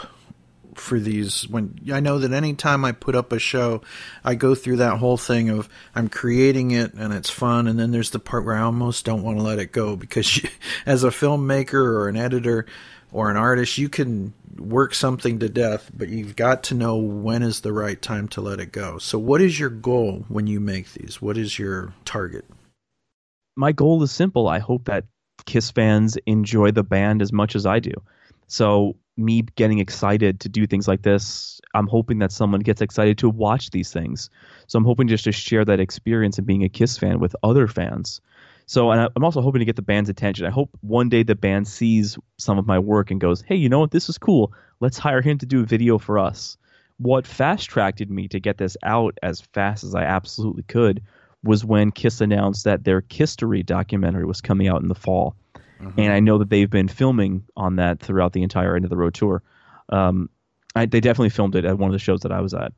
[0.74, 1.48] for these?
[1.48, 3.82] When I know that anytime I put up a show,
[4.24, 7.90] I go through that whole thing of I'm creating it and it's fun, and then
[7.90, 10.48] there's the part where I almost don't want to let it go because you,
[10.86, 12.66] as a filmmaker or an editor
[13.12, 17.42] or an artist, you can work something to death, but you've got to know when
[17.42, 18.98] is the right time to let it go.
[18.98, 21.20] So, what is your goal when you make these?
[21.20, 22.44] What is your target?
[23.56, 24.48] My goal is simple.
[24.48, 25.04] I hope that
[25.44, 27.92] Kiss fans enjoy the band as much as I do.
[28.52, 33.16] So me getting excited to do things like this, I'm hoping that someone gets excited
[33.18, 34.28] to watch these things.
[34.66, 37.66] So I'm hoping just to share that experience of being a Kiss fan with other
[37.66, 38.20] fans.
[38.66, 40.44] So and I'm also hoping to get the band's attention.
[40.44, 43.70] I hope one day the band sees some of my work and goes, "Hey, you
[43.70, 43.90] know what?
[43.90, 44.52] This is cool.
[44.80, 46.58] Let's hire him to do a video for us."
[46.98, 51.00] What fast tracked me to get this out as fast as I absolutely could
[51.42, 55.36] was when Kiss announced that their Kisstory documentary was coming out in the fall.
[55.82, 56.00] Mm-hmm.
[56.00, 58.96] And I know that they've been filming on that throughout the entire end of the
[58.96, 59.42] road tour.
[59.88, 60.30] Um,
[60.74, 62.72] I, they definitely filmed it at one of the shows that I was at.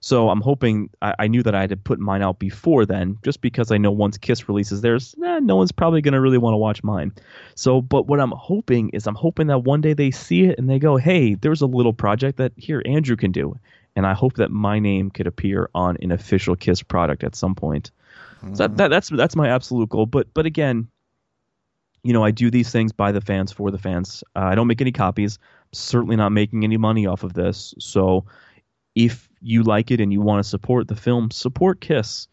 [0.00, 3.18] So I'm hoping I, I, knew that I had to put mine out before then,
[3.22, 6.38] just because I know once Kiss releases theirs, eh, no one's probably going to really
[6.38, 7.12] want to watch mine.
[7.54, 10.68] So, but what I'm hoping is I'm hoping that one day they see it and
[10.68, 13.58] they go, hey, there's a little project that here Andrew can do.
[13.94, 17.54] And I hope that my name could appear on an official Kiss product at some
[17.54, 17.90] point.
[18.42, 18.54] Mm-hmm.
[18.54, 20.04] So that, that, that's that's my absolute goal.
[20.04, 20.88] But but again,
[22.02, 24.22] you know, I do these things by the fans for the fans.
[24.34, 25.38] Uh, I don't make any copies.
[25.72, 27.74] certainly not making any money off of this.
[27.78, 28.24] So
[28.94, 32.28] if you like it and you want to support the film, support Kiss.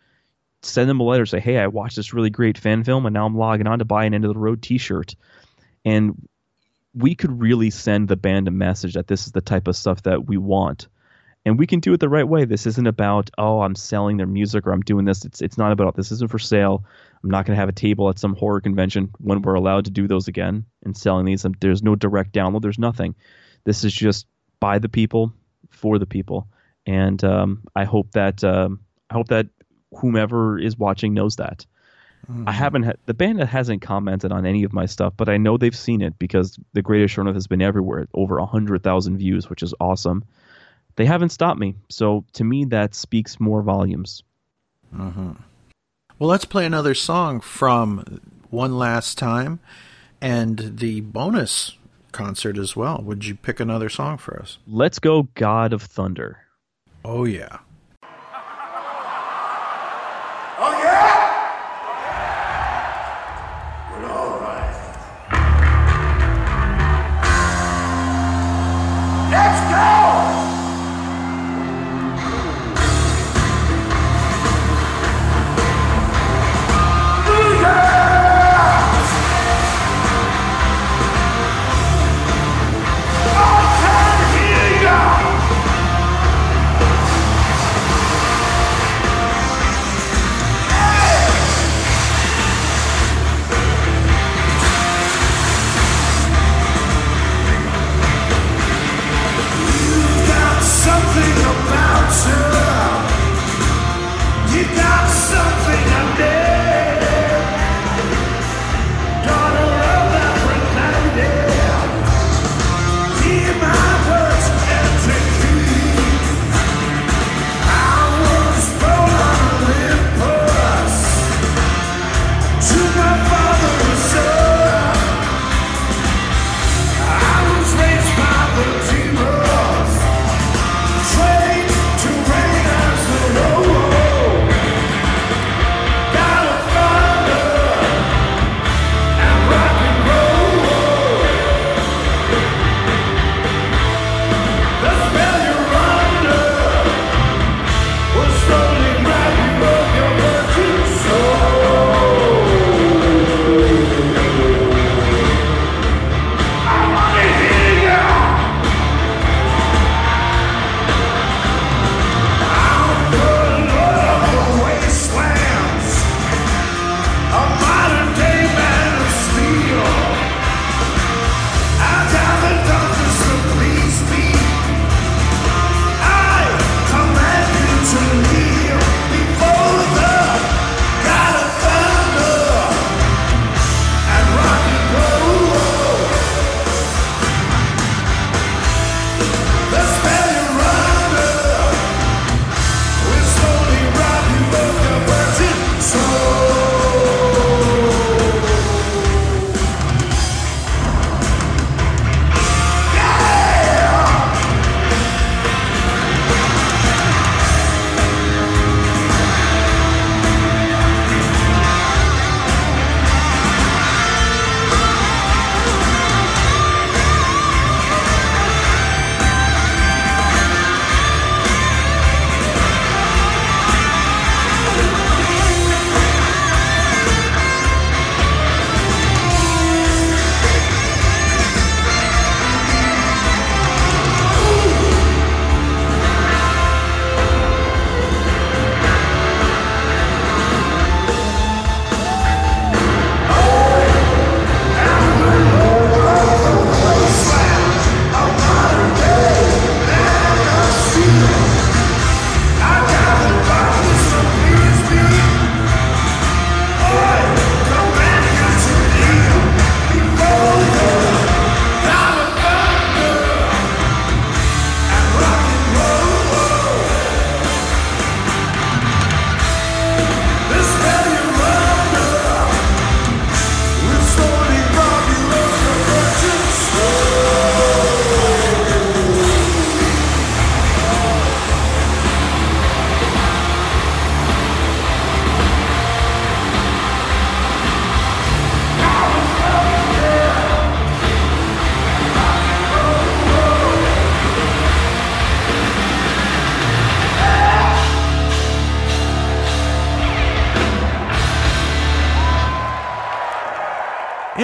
[0.62, 1.26] Send them a letter.
[1.26, 3.86] Say, hey, I watched this really great fan film, and now I'm logging on to
[3.86, 5.16] buy an End of the Road T-shirt.
[5.84, 6.28] And
[6.94, 10.04] we could really send the band a message that this is the type of stuff
[10.04, 10.88] that we want
[11.46, 12.46] and we can do it the right way.
[12.46, 15.26] This isn't about oh I'm selling their music or I'm doing this.
[15.26, 16.86] It's it's not about this isn't for sale.
[17.24, 19.92] I'm not going to have a table at some horror convention when we're allowed to
[19.92, 21.46] do those again and selling these.
[21.60, 22.62] There's no direct download.
[22.62, 23.16] There's nothing.
[23.64, 24.28] This is just
[24.60, 25.34] by the people
[25.70, 26.48] for the people,
[26.86, 28.80] and um, I hope that um,
[29.10, 29.48] I hope that
[29.98, 31.66] whomever is watching knows that.
[32.30, 32.48] Mm-hmm.
[32.48, 35.58] I haven't had the band hasn't commented on any of my stuff, but I know
[35.58, 39.50] they've seen it because the Greatest Show has been everywhere, over a hundred thousand views,
[39.50, 40.24] which is awesome
[40.96, 41.76] they haven't stopped me.
[41.90, 44.24] So to me, that speaks more volumes.
[44.96, 45.32] Mm-hmm.
[46.20, 49.60] Well, let's play another song from One Last Time
[50.22, 51.78] and the bonus
[52.12, 53.02] concert as well.
[53.04, 54.60] Would you pick another song for us?
[54.68, 56.40] Let's go, God of Thunder.
[57.04, 57.58] Oh, yeah.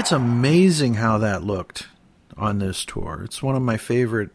[0.09, 1.85] It's amazing how that looked
[2.35, 3.21] on this tour.
[3.23, 4.31] It's one of my favorite.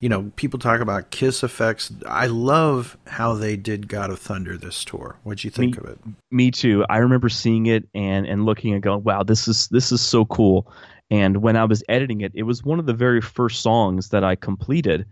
[0.00, 1.92] You know, people talk about Kiss effects.
[2.04, 5.14] I love how they did God of Thunder this tour.
[5.22, 5.98] What'd you think Me- of it?
[6.32, 6.84] Me too.
[6.90, 10.24] I remember seeing it and and looking and going, "Wow, this is this is so
[10.24, 10.66] cool."
[11.12, 14.24] And when I was editing it, it was one of the very first songs that
[14.24, 15.06] I completed,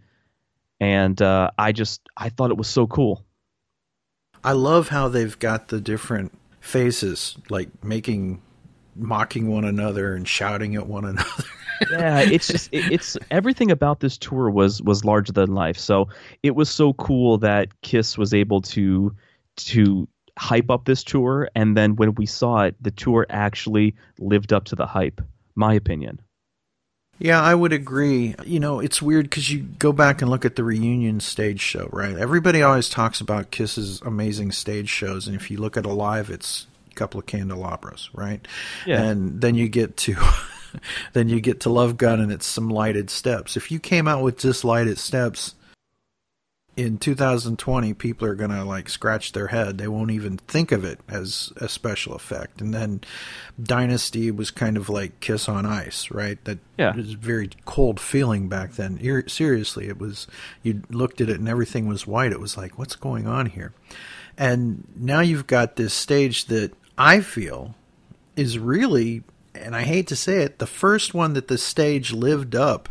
[0.81, 3.25] and uh, I just I thought it was so cool.
[4.43, 8.43] I love how they've got the different faces, like making,
[8.95, 11.45] mocking one another and shouting at one another.
[11.91, 15.79] yeah, it's just it, it's everything about this tour was was larger than life.
[15.79, 16.09] So
[16.43, 19.15] it was so cool that Kiss was able to
[19.57, 24.53] to hype up this tour, and then when we saw it, the tour actually lived
[24.53, 25.21] up to the hype.
[25.55, 26.21] My opinion.
[27.19, 28.35] Yeah, I would agree.
[28.45, 31.89] You know, it's weird because you go back and look at the reunion stage show,
[31.93, 32.17] right?
[32.17, 36.31] Everybody always talks about Kiss's amazing stage shows, and if you look at a live,
[36.31, 38.47] it's couple of candelabras, right?
[38.87, 39.03] Yeah.
[39.03, 40.17] And then you get to.
[41.13, 43.57] then you get to Love Gun and it's some lighted steps.
[43.57, 45.55] If you came out with just lighted steps
[46.75, 49.77] in 2020, people are going to like scratch their head.
[49.77, 52.63] They won't even think of it as a special effect.
[52.63, 53.03] And then
[53.63, 56.43] Dynasty was kind of like Kiss on Ice, right?
[56.47, 56.97] That Yeah.
[56.97, 58.97] was a very cold feeling back then.
[59.03, 60.27] Ir- seriously, it was,
[60.63, 62.33] you looked at it and everything was white.
[62.33, 63.75] It was like, what's going on here?
[64.39, 67.75] And now you've got this stage that I feel
[68.37, 69.23] is really,
[69.55, 72.89] and I hate to say it, the first one that the stage lived up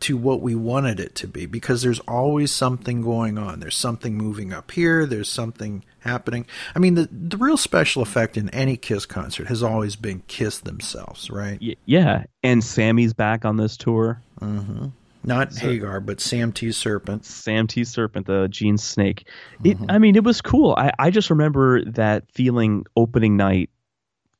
[0.00, 3.60] to what we wanted it to be because there's always something going on.
[3.60, 6.46] There's something moving up here, there's something happening.
[6.74, 10.58] I mean, the the real special effect in any Kiss concert has always been Kiss
[10.58, 11.58] themselves, right?
[11.60, 14.20] Y- yeah, and Sammy's back on this tour.
[14.40, 14.88] Mm-hmm.
[15.24, 16.70] Not Hagar, but Sam T.
[16.70, 17.24] Serpent.
[17.24, 17.84] Sam T.
[17.84, 19.28] Serpent, the Gene Snake.
[19.64, 19.90] It, mm-hmm.
[19.90, 20.74] I mean, it was cool.
[20.76, 23.70] I, I just remember that feeling opening night.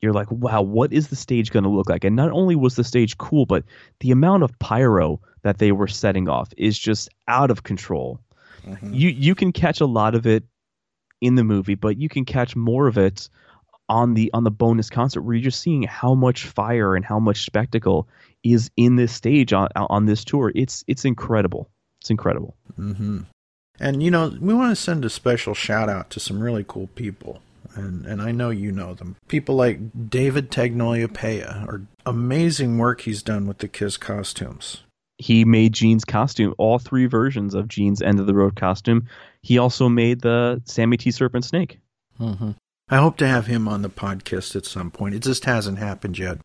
[0.02, 2.04] You're like, wow, what is the stage going to look like?
[2.04, 3.64] And not only was the stage cool, but
[4.00, 8.20] the amount of pyro that they were setting off is just out of control.
[8.66, 8.92] Mm-hmm.
[8.92, 10.44] You you can catch a lot of it
[11.20, 13.30] in the movie, but you can catch more of it
[13.88, 17.18] on the on the bonus concert where you're just seeing how much fire and how
[17.18, 18.08] much spectacle
[18.42, 20.52] is in this stage on on this tour.
[20.54, 21.70] It's it's incredible.
[22.00, 22.56] It's incredible.
[22.78, 23.20] Mm-hmm.
[23.80, 26.88] And you know, we want to send a special shout out to some really cool
[26.88, 27.40] people.
[27.74, 29.16] And and I know you know them.
[29.28, 34.82] People like David Tagnolia Paya, or amazing work he's done with the Kiss costumes.
[35.18, 39.08] He made Gene's costume, all three versions of Gene's end of the road costume.
[39.42, 41.10] He also made the Sammy T.
[41.10, 41.78] Serpent Snake.
[42.20, 42.52] Mm-hmm.
[42.88, 45.14] I hope to have him on the podcast at some point.
[45.14, 46.38] It just hasn't happened yet.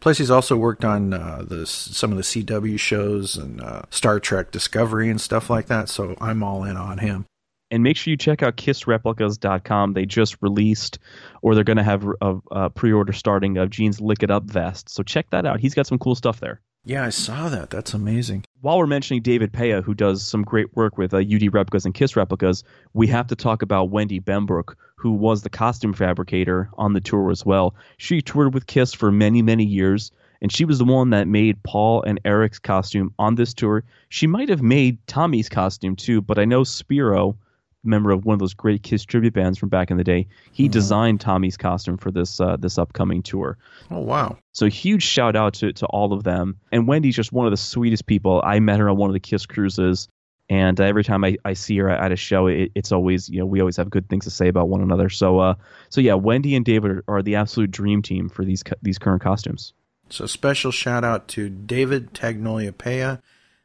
[0.00, 4.18] Plus, he's also worked on uh, the some of the CW shows and uh, Star
[4.18, 5.88] Trek Discovery and stuff like that.
[5.88, 7.26] So I'm all in on him.
[7.70, 9.92] And make sure you check out kissreplicas.com.
[9.94, 10.98] They just released,
[11.40, 14.90] or they're going to have a, a pre-order starting of Gene's Lick It Up vest.
[14.90, 15.60] So check that out.
[15.60, 16.60] He's got some cool stuff there.
[16.84, 17.70] Yeah, I saw that.
[17.70, 18.44] That's amazing.
[18.60, 21.94] While we're mentioning David Paya, who does some great work with uh, UD replicas and
[21.94, 26.92] Kiss replicas, we have to talk about Wendy Bembrook, who was the costume fabricator on
[26.92, 27.74] the tour as well.
[27.96, 31.60] She toured with Kiss for many, many years, and she was the one that made
[31.64, 33.82] Paul and Eric's costume on this tour.
[34.10, 37.36] She might have made Tommy's costume too, but I know Spiro,
[37.82, 40.68] member of one of those great Kiss tribute bands from back in the day, he
[40.68, 43.58] designed Tommy's costume for this uh, this upcoming tour.
[43.90, 44.38] Oh wow!
[44.52, 46.58] So huge shout out to to all of them.
[46.70, 48.40] And Wendy's just one of the sweetest people.
[48.44, 50.06] I met her on one of the Kiss cruises,
[50.52, 53.38] and uh, every time I, I see her at a show, it, it's always you
[53.38, 55.08] know we always have good things to say about one another.
[55.08, 55.54] So uh
[55.88, 59.22] so yeah, Wendy and David are, are the absolute dream team for these these current
[59.22, 59.72] costumes.
[60.10, 63.22] So special shout out to David Tagnolia Paya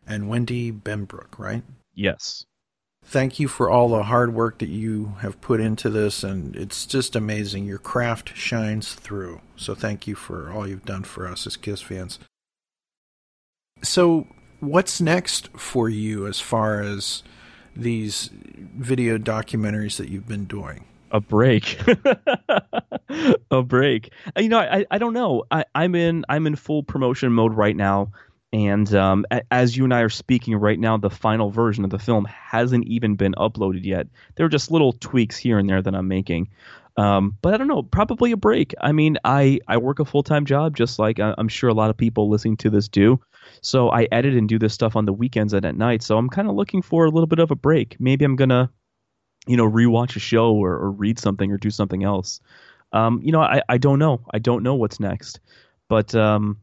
[0.07, 1.61] and Wendy Bembrook, right?
[1.93, 2.45] Yes.
[3.03, 6.85] Thank you for all the hard work that you have put into this, and it's
[6.85, 7.65] just amazing.
[7.65, 9.41] Your craft shines through.
[9.57, 12.19] So thank you for all you've done for us as Kiss fans.
[13.83, 14.27] So,
[14.59, 17.23] what's next for you as far as
[17.75, 20.85] these video documentaries that you've been doing?
[21.11, 21.79] A break.
[23.51, 24.11] a break.
[24.35, 25.43] Uh, You know, I I don't know.
[25.51, 28.11] I, I'm in I'm in full promotion mode right now.
[28.53, 31.99] And um, as you and I are speaking right now, the final version of the
[31.99, 34.07] film hasn't even been uploaded yet.
[34.35, 36.47] There are just little tweaks here and there that I'm making.
[36.95, 38.73] Um, but I don't know, probably a break.
[38.81, 41.73] I mean, I, I work a full time job, just like I- I'm sure a
[41.73, 43.19] lot of people listening to this do.
[43.61, 46.03] So I edit and do this stuff on the weekends and at night.
[46.03, 47.97] So I'm kind of looking for a little bit of a break.
[47.99, 48.69] Maybe I'm to,
[49.47, 52.41] you know, rewatch a show or, or read something or do something else.
[52.93, 54.21] Um, you know, I, I don't know.
[54.33, 55.39] I don't know what's next.
[55.89, 56.57] But um,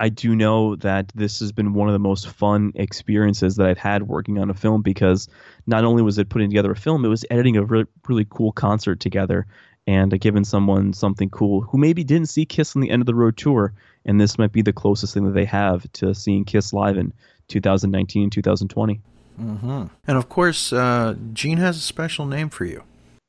[0.00, 3.78] I do know that this has been one of the most fun experiences that I've
[3.78, 5.28] had working on a film because
[5.66, 8.52] not only was it putting together a film, it was editing a really, really cool
[8.52, 9.46] concert together.
[9.86, 13.06] and uh, giving someone something cool who maybe didn't see Kiss on the end of
[13.06, 13.74] the road tour,
[14.04, 17.12] and this might be the closest thing that they have to seeing Kiss live in
[17.48, 19.00] 2019 and 2020.
[19.40, 19.84] Mm-hmm.
[20.06, 22.82] And of course, uh, Gene has a special name for you.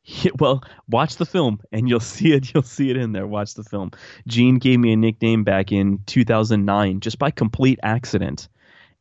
[0.05, 2.53] Yeah, well, watch the film and you'll see it.
[2.53, 3.27] You'll see it in there.
[3.27, 3.91] Watch the film.
[4.27, 8.47] Gene gave me a nickname back in 2009 just by complete accident.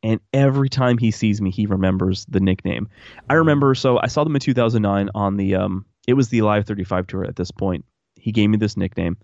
[0.01, 2.89] And every time he sees me, he remembers the nickname.
[3.29, 6.65] I remember, so I saw them in 2009 on the, um, it was the Live
[6.65, 7.85] 35 tour at this point.
[8.15, 9.17] He gave me this nickname.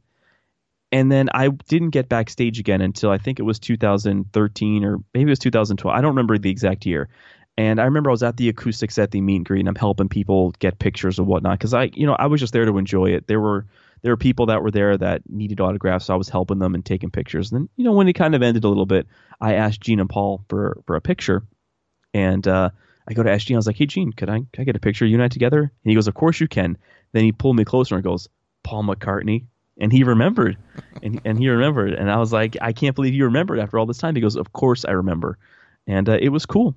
[0.91, 5.29] And then I didn't get backstage again until I think it was 2013 or maybe
[5.29, 5.95] it was 2012.
[5.95, 7.09] I don't remember the exact year.
[7.57, 9.75] And I remember I was at the acoustics at the meet and greet, and I'm
[9.75, 12.77] helping people get pictures or whatnot because I, you know, I was just there to
[12.77, 13.27] enjoy it.
[13.27, 13.65] There were
[14.01, 16.85] there were people that were there that needed autographs, so I was helping them and
[16.85, 17.51] taking pictures.
[17.51, 19.07] And then, you know, when it kind of ended a little bit,
[19.41, 21.43] I asked Gene and Paul for for a picture,
[22.13, 22.69] and uh,
[23.09, 23.57] I go to ask Gene.
[23.57, 25.27] I was like, "Hey, Gene, could I I get a picture of you and I
[25.27, 26.77] together?" And he goes, "Of course you can."
[27.11, 28.29] Then he pulled me closer and goes,
[28.63, 29.47] "Paul McCartney."
[29.79, 30.57] And he remembered,
[31.01, 33.85] and and he remembered, and I was like, I can't believe you remembered after all
[33.85, 34.13] this time.
[34.15, 35.37] He goes, "Of course I remember,"
[35.87, 36.75] and uh, it was cool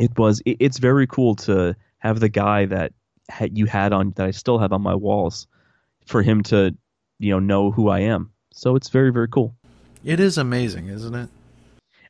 [0.00, 2.92] it was it, it's very cool to have the guy that
[3.52, 5.46] you had on that I still have on my walls
[6.06, 6.74] for him to
[7.18, 8.32] you know know who I am.
[8.52, 9.54] So it's very very cool.
[10.04, 11.28] It is amazing, isn't it?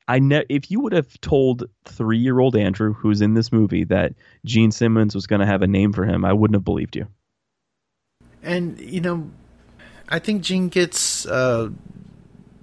[0.07, 3.85] I ne- if you would have told three year old Andrew who's in this movie
[3.85, 4.15] that
[4.45, 7.07] Gene Simmons was going to have a name for him, I wouldn't have believed you.
[8.43, 9.29] And you know,
[10.11, 11.71] I think Gene gets uh,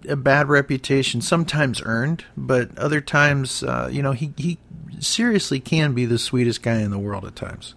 [0.07, 4.57] a bad reputation, sometimes earned, but other times, uh, you know, he he
[4.99, 7.75] seriously can be the sweetest guy in the world at times.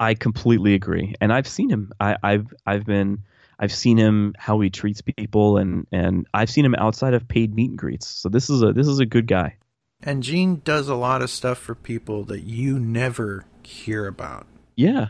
[0.00, 1.92] I completely agree, and I've seen him.
[1.98, 3.24] I, I've I've been
[3.58, 7.54] I've seen him how he treats people, and and I've seen him outside of paid
[7.54, 8.06] meet and greets.
[8.06, 9.56] So this is a this is a good guy.
[10.00, 14.46] And Gene does a lot of stuff for people that you never hear about.
[14.76, 15.08] Yeah.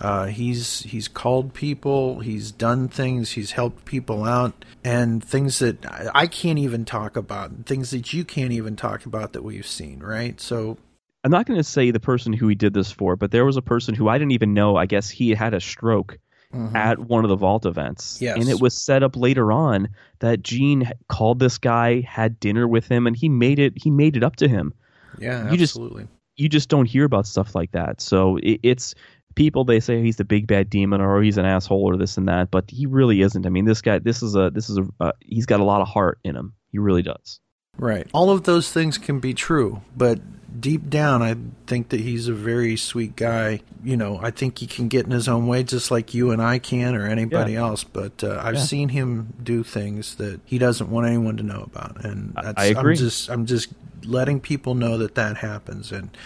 [0.00, 5.86] Uh, he's he's called people, he's done things, he's helped people out, and things that
[6.14, 10.00] I can't even talk about, things that you can't even talk about that we've seen,
[10.00, 10.40] right?
[10.40, 10.78] So
[11.22, 13.56] I'm not going to say the person who he did this for, but there was
[13.56, 14.76] a person who I didn't even know.
[14.76, 16.18] I guess he had a stroke
[16.52, 16.76] mm-hmm.
[16.76, 18.20] at one of the vault events.
[18.20, 18.36] Yes.
[18.38, 19.88] And it was set up later on
[20.18, 23.74] that Gene called this guy, had dinner with him, and he made it.
[23.76, 24.74] He made it up to him.
[25.18, 26.02] Yeah, you absolutely.
[26.02, 28.00] Just, you just don't hear about stuff like that.
[28.00, 28.94] So it, it's
[29.34, 32.28] people they say he's the big bad demon or he's an asshole or this and
[32.28, 33.46] that, but he really isn't.
[33.46, 35.80] I mean, this guy, this is a, this is a, uh, he's got a lot
[35.80, 36.54] of heart in him.
[36.70, 37.40] He really does.
[37.76, 38.06] Right.
[38.12, 40.20] All of those things can be true, but
[40.60, 41.34] deep down, I
[41.66, 43.60] think that he's a very sweet guy.
[43.82, 46.40] You know, I think he can get in his own way just like you and
[46.40, 47.60] I can or anybody yeah.
[47.60, 47.82] else.
[47.82, 48.60] But uh, I've yeah.
[48.60, 52.66] seen him do things that he doesn't want anyone to know about, and that's, I
[52.66, 52.92] agree.
[52.92, 53.70] I'm just I'm just
[54.04, 55.90] letting people know that that happens.
[55.90, 56.16] And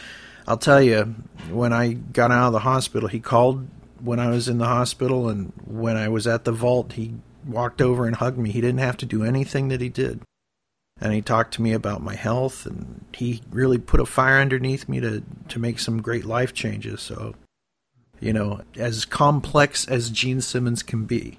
[0.48, 1.14] I'll tell you,
[1.50, 3.68] when I got out of the hospital, he called
[4.00, 7.14] when I was in the hospital, and when I was at the vault, he
[7.46, 8.50] walked over and hugged me.
[8.50, 10.20] He didn't have to do anything that he did
[11.00, 14.88] and he talked to me about my health and he really put a fire underneath
[14.88, 17.34] me to to make some great life changes so
[18.20, 21.38] you know as complex as Gene Simmons can be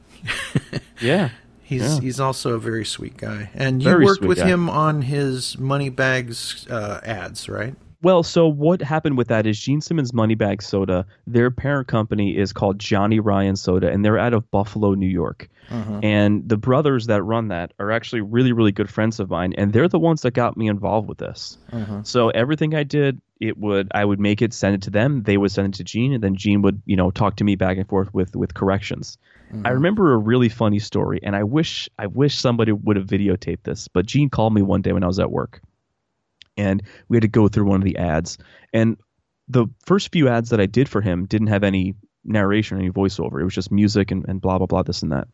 [1.01, 1.30] yeah
[1.62, 1.99] he's yeah.
[2.01, 4.47] he's also a very sweet guy and very you worked with guy.
[4.47, 9.60] him on his money bags uh, ads right well, so what happened with that is
[9.60, 14.34] Gene Simmons Moneybag Soda, their parent company is called Johnny Ryan Soda, and they're out
[14.34, 15.50] of Buffalo, New York.
[15.70, 16.00] Uh-huh.
[16.02, 19.74] And the brothers that run that are actually really, really good friends of mine, and
[19.74, 21.58] they're the ones that got me involved with this.
[21.74, 22.02] Uh-huh.
[22.04, 25.38] So everything I did, it would I would make it, send it to them, they
[25.38, 27.78] would send it to Gene, and then Gene would, you know, talk to me back
[27.78, 29.18] and forth with with corrections.
[29.52, 29.64] Uh-huh.
[29.66, 33.64] I remember a really funny story, and I wish I wish somebody would have videotaped
[33.64, 35.62] this, but Gene called me one day when I was at work
[36.60, 38.38] and we had to go through one of the ads.
[38.74, 38.97] And
[39.47, 42.91] the first few ads that I did for him didn't have any narration, or any
[42.91, 43.39] voiceover.
[43.39, 45.28] It was just music and, and blah blah blah this and that.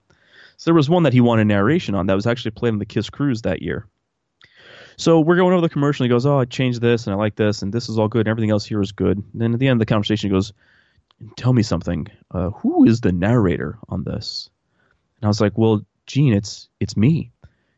[0.57, 2.85] So there was one that he wanted narration on that was actually played on the
[2.85, 3.87] Kiss Cruise that year.
[4.97, 6.05] So we're going over the commercial.
[6.05, 8.27] He goes, "Oh, I changed this and I like this and this is all good
[8.27, 10.33] and everything else here is good." And then at the end of the conversation, he
[10.33, 10.53] goes,
[11.35, 12.07] "Tell me something.
[12.31, 14.49] Uh, who is the narrator on this?"
[15.17, 17.31] And I was like, "Well, Gene, it's it's me."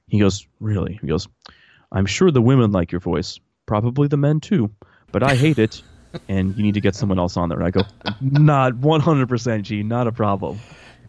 [0.07, 1.27] He goes, "Really?" He goes,
[1.91, 4.71] I'm sure the women like your voice, probably the men too,
[5.11, 5.81] but I hate it,
[6.27, 7.59] and you need to get someone else on there.
[7.59, 7.81] And I go,
[8.21, 10.59] not 100%, G, not a problem.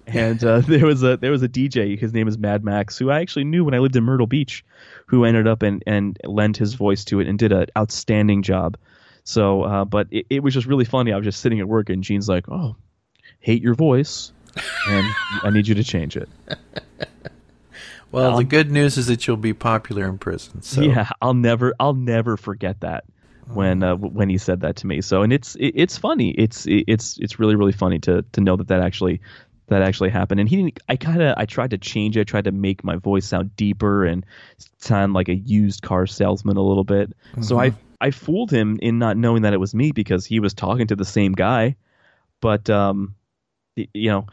[0.06, 3.10] And uh, there was a there was a DJ, his name is Mad Max, who
[3.10, 4.64] I actually knew when I lived in Myrtle Beach,
[5.06, 8.76] who ended up and and lent his voice to it and did an outstanding job.
[9.24, 11.12] So, uh, but it, it was just really funny.
[11.12, 12.76] I was just sitting at work, and Gene's like, "Oh,
[13.40, 14.32] hate your voice,
[14.88, 15.06] and
[15.42, 16.28] I need you to change it."
[18.10, 20.62] Well, um, the good news is that you'll be popular in prison.
[20.62, 20.80] So.
[20.80, 23.04] Yeah, I'll never, I'll never forget that
[23.52, 25.00] when uh, when he said that to me.
[25.00, 26.30] So, and it's it, it's funny.
[26.32, 29.20] It's it's it's really really funny to to know that that actually
[29.68, 30.40] that actually happened.
[30.40, 30.80] And he didn't.
[30.88, 32.20] I kind of I tried to change it.
[32.20, 34.24] I tried to make my voice sound deeper and
[34.78, 37.10] sound like a used car salesman a little bit.
[37.32, 37.42] Mm-hmm.
[37.42, 40.54] So I I fooled him in not knowing that it was me because he was
[40.54, 41.76] talking to the same guy.
[42.40, 43.14] But um,
[43.76, 44.26] you know,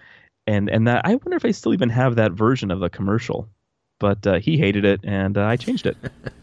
[0.48, 3.50] and and that I wonder if I still even have that version of the commercial.
[4.00, 5.98] But uh, he hated it, and uh, I changed it.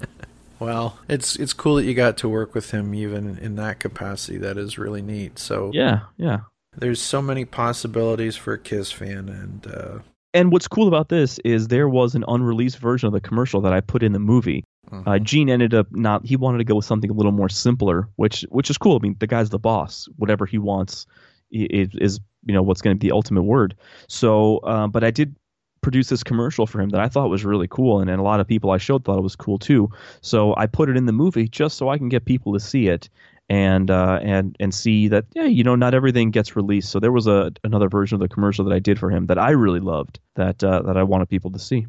[0.59, 4.39] well, it's it's cool that you got to work with him even in that capacity.
[4.39, 5.39] That is really neat.
[5.39, 6.41] So yeah, yeah.
[6.77, 9.99] There's so many possibilities for a Kiss fan, and uh...
[10.33, 13.75] and what's cool about this is there was an unreleased version of the commercial that
[13.75, 14.65] I put in the movie.
[14.91, 15.11] Uh-huh.
[15.11, 16.25] Uh, Gene ended up not.
[16.25, 18.97] He wanted to go with something a little more simpler, which which is cool.
[18.97, 20.09] I mean, the guy's the boss.
[20.17, 21.07] Whatever he wants
[21.51, 23.77] is, is you know what's going to be the ultimate word.
[24.09, 25.37] So, uh, but I did
[25.83, 28.41] produce this commercial for him that I thought was really cool, and, and a lot
[28.41, 29.91] of people I showed thought it was cool too.
[30.23, 32.89] So I put it in the movie just so I can get people to see
[32.89, 33.11] it
[33.49, 36.91] and uh, and and see that yeah you know not everything gets released.
[36.91, 39.39] So there was a another version of the commercial that I did for him that
[39.39, 41.87] I really loved that uh, that I wanted people to see.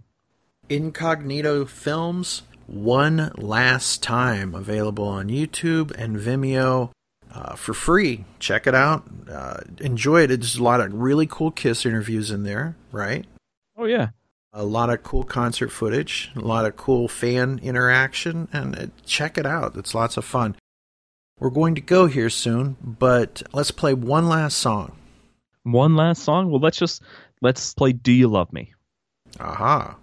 [0.70, 6.92] Incognito Films, one last time available on YouTube and Vimeo.
[7.32, 8.26] Uh, for free.
[8.38, 9.06] Check it out.
[9.28, 10.28] Uh, enjoy it.
[10.28, 13.26] There's a lot of really cool Kiss interviews in there, right?
[13.76, 14.10] Oh, yeah.
[14.54, 19.38] A lot of cool concert footage, a lot of cool fan interaction, and uh, check
[19.38, 19.76] it out.
[19.76, 20.56] It's lots of fun.
[21.40, 24.96] We're going to go here soon, but let's play one last song.
[25.64, 26.52] One last song?
[26.52, 27.02] Well, let's just
[27.42, 28.74] let's play Do You Love Me?
[29.40, 29.96] Aha.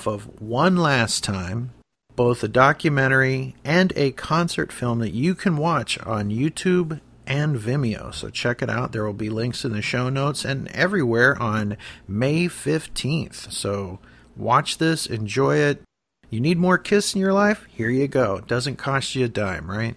[0.00, 1.72] Off of One Last Time,
[2.16, 8.14] both a documentary and a concert film that you can watch on YouTube and Vimeo.
[8.14, 8.92] So check it out.
[8.92, 11.76] There will be links in the show notes and everywhere on
[12.08, 13.52] May 15th.
[13.52, 13.98] So
[14.36, 15.82] watch this, enjoy it.
[16.30, 17.66] You need more Kiss in your life?
[17.68, 18.36] Here you go.
[18.36, 19.96] It doesn't cost you a dime, right?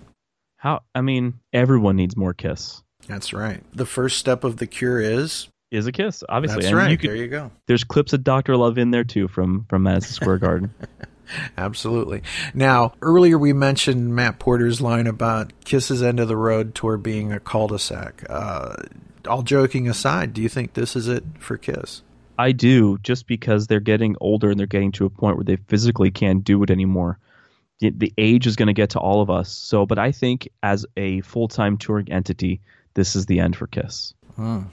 [0.58, 0.82] How?
[0.93, 2.84] I mean, everyone needs more Kiss.
[3.08, 3.64] That's right.
[3.74, 6.62] The first step of the cure is is a kiss, obviously.
[6.62, 6.92] That's And right.
[6.92, 7.52] you could- there you go.
[7.68, 10.74] There's clips of Doctor Love in there too from from Madison Square Garden.
[11.58, 12.22] Absolutely.
[12.54, 17.32] Now, earlier we mentioned Matt Porter's line about Kiss's End of the Road tour being
[17.32, 18.24] a cul-de-sac.
[18.30, 18.76] Uh,
[19.28, 22.02] all joking aside, do you think this is it for Kiss?
[22.38, 25.56] I do, just because they're getting older and they're getting to a point where they
[25.56, 27.20] physically can't do it anymore.
[27.80, 29.50] The, the age is going to get to all of us.
[29.52, 32.60] So, but I think as a full time touring entity,
[32.96, 34.14] this is the end for Kiss.
[34.36, 34.64] Hmm.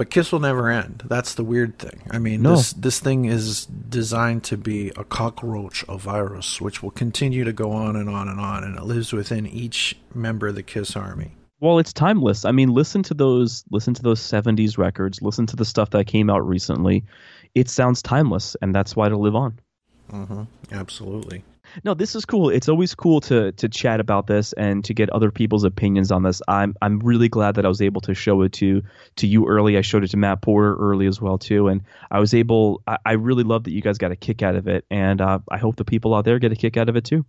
[0.00, 1.02] But Kiss will never end.
[1.10, 2.00] That's the weird thing.
[2.10, 2.56] I mean, No.
[2.56, 7.52] this this thing is designed to be a cockroach, a virus, which will continue to
[7.52, 10.96] go on and on and on, and it lives within each member of the Kiss
[10.96, 11.32] army.
[11.60, 12.46] Well, it's timeless.
[12.46, 16.06] I mean, listen to those listen to those 70s records, listen to the stuff that
[16.06, 17.04] came out recently.
[17.54, 19.58] It sounds timeless and that's why it'll live on.
[20.08, 21.44] hmm Absolutely.
[21.84, 22.50] No, this is cool.
[22.50, 26.22] It's always cool to to chat about this and to get other people's opinions on
[26.22, 26.42] this.
[26.48, 28.82] I'm I'm really glad that I was able to show it to
[29.16, 29.76] to you early.
[29.76, 32.82] I showed it to Matt Porter early as well too, and I was able.
[32.86, 35.40] I, I really love that you guys got a kick out of it, and uh,
[35.50, 37.24] I hope the people out there get a kick out of it too.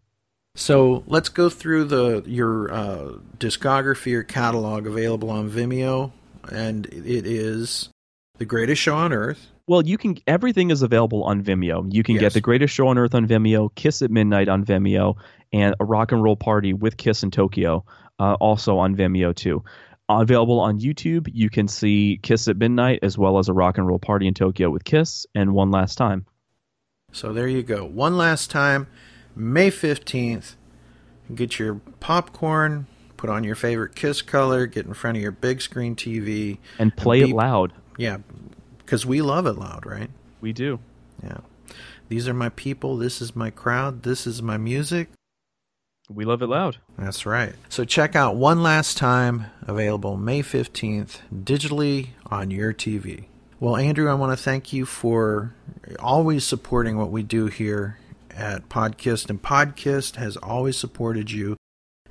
[0.55, 6.11] So let's go through the your uh, discography or catalog available on Vimeo,
[6.51, 7.89] and it is
[8.37, 9.47] the greatest show on earth.
[9.71, 11.87] Well, you can everything is available on Vimeo.
[11.93, 12.19] You can Yes.
[12.23, 15.15] get the greatest show on earth on Vimeo, Kiss at Midnight on Vimeo,
[15.53, 17.85] and a rock and roll party with Kiss in Tokyo,
[18.19, 19.63] uh, also on Vimeo too.
[20.09, 23.87] Available on YouTube, you can see Kiss at Midnight as well as a rock and
[23.87, 26.25] roll party in Tokyo with Kiss and one last time.
[27.13, 27.85] So there you go.
[27.85, 28.87] One last time,
[29.37, 30.57] May fifteenth.
[31.33, 35.61] Get your popcorn, put on your favorite Kiss color, get in front of your big
[35.61, 37.71] screen TV, And play it be- loud.
[37.97, 38.17] Yeah,
[38.91, 40.09] because we love it loud, right?
[40.41, 40.79] We do.
[41.23, 41.37] Yeah.
[42.09, 42.97] These are my people.
[42.97, 44.03] This is my crowd.
[44.03, 45.07] This is my music.
[46.09, 46.79] We love it loud.
[46.97, 47.53] That's right.
[47.69, 53.27] So check out One Last Time, available May 15th, digitally on your TV.
[53.61, 55.55] Well, Andrew, I want to thank you for
[55.97, 57.97] always supporting what we do here
[58.29, 61.55] at Podkiss, and Podkiss has always supported you.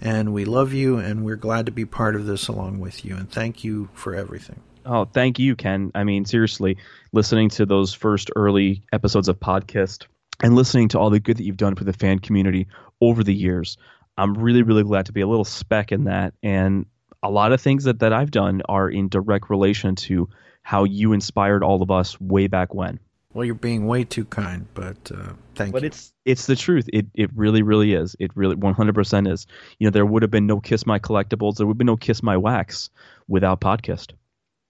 [0.00, 3.16] And we love you, and we're glad to be part of this along with you.
[3.16, 4.62] And thank you for everything.
[4.86, 5.90] Oh, thank you, Ken.
[5.94, 6.76] I mean, seriously,
[7.12, 10.06] listening to those first early episodes of podcast
[10.42, 12.66] and listening to all the good that you've done for the fan community
[13.00, 13.76] over the years,
[14.16, 16.34] I'm really, really glad to be a little speck in that.
[16.42, 16.86] And
[17.22, 20.28] a lot of things that, that I've done are in direct relation to
[20.62, 22.98] how you inspired all of us way back when.
[23.32, 25.86] Well, you're being way too kind, but uh, thank But you.
[25.86, 26.88] it's it's the truth.
[26.92, 28.16] It it really really is.
[28.18, 29.46] It really 100% is.
[29.78, 31.56] You know, there would have been no Kiss My Collectibles.
[31.56, 32.90] There would have been no Kiss My Wax
[33.28, 34.12] without podcast.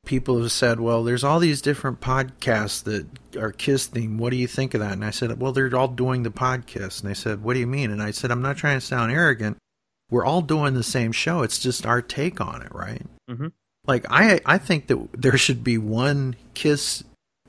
[0.07, 3.07] People have said, well, there's all these different podcasts that
[3.39, 4.19] are Kiss themed.
[4.19, 4.93] What do you think of that?
[4.93, 7.01] And I said, well, they're all doing the podcast.
[7.01, 7.91] And they said, what do you mean?
[7.91, 9.59] And I said, I'm not trying to sound arrogant.
[10.11, 11.43] We're all doing the same show.
[11.43, 13.07] It's just our take on it, right?
[13.31, 13.49] Mm-hmm.
[13.87, 17.05] Like I, I think that there should be one Kiss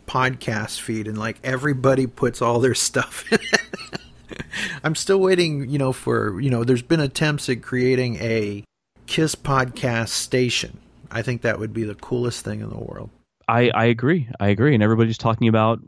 [0.07, 4.43] podcast feed, and like everybody puts all their stuff in it.
[4.83, 6.63] I'm still waiting, you know, for you know.
[6.63, 8.63] There's been attempts at creating a
[9.07, 10.79] Kiss podcast station.
[11.11, 13.09] I think that would be the coolest thing in the world.
[13.47, 14.29] I, I agree.
[14.39, 14.73] I agree.
[14.73, 15.79] And everybody's talking about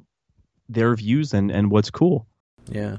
[0.70, 2.28] their views and, and what's cool.
[2.70, 2.98] Yeah.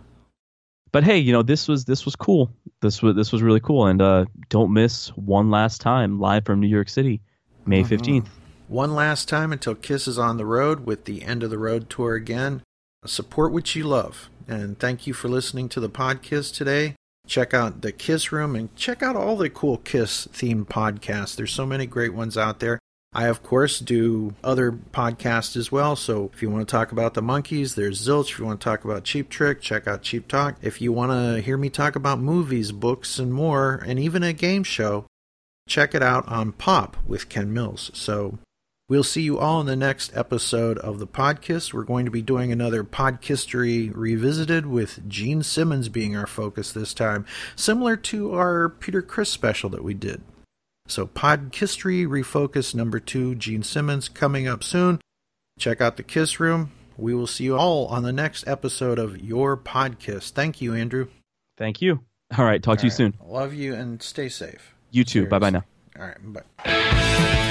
[0.92, 2.50] But hey, you know, this was this was cool.
[2.80, 3.86] This was this was really cool.
[3.86, 7.20] And uh, don't miss one last time live from New York City,
[7.66, 7.96] May Uh-huh.
[7.96, 8.26] 15th.
[8.68, 11.90] One last time until Kiss is on the road with the end of the road
[11.90, 12.62] tour again.
[13.04, 14.30] Support what you love.
[14.48, 16.94] And thank you for listening to the podcast today.
[17.26, 21.36] Check out the Kiss Room and check out all the cool Kiss themed podcasts.
[21.36, 22.78] There's so many great ones out there.
[23.14, 25.94] I, of course, do other podcasts as well.
[25.94, 28.30] So if you want to talk about the Monkees, there's Zilch.
[28.30, 30.56] If you want to talk about Cheap Trick, check out Cheap Talk.
[30.62, 34.32] If you want to hear me talk about movies, books, and more, and even a
[34.32, 35.06] game show,
[35.68, 37.92] check it out on Pop with Ken Mills.
[37.94, 38.38] So
[38.88, 41.72] we'll see you all in the next episode of the podcast.
[41.72, 46.94] We're going to be doing another Podkistory Revisited with Gene Simmons being our focus this
[46.94, 47.26] time,
[47.56, 50.22] similar to our Peter Criss special that we did.
[50.86, 55.00] So Podkistory Refocus number two, Gene Simmons, coming up soon.
[55.58, 56.72] Check out the Kiss Room.
[56.96, 60.30] We will see you all on the next episode of Your Podcast.
[60.30, 61.08] Thank you, Andrew.
[61.56, 62.00] Thank you.
[62.36, 62.62] All right.
[62.62, 63.14] Talk to you soon.
[63.24, 64.74] Love you and stay safe.
[64.90, 65.26] You too.
[65.26, 65.64] Bye bye now.
[65.98, 66.18] All right.
[66.64, 67.50] Bye.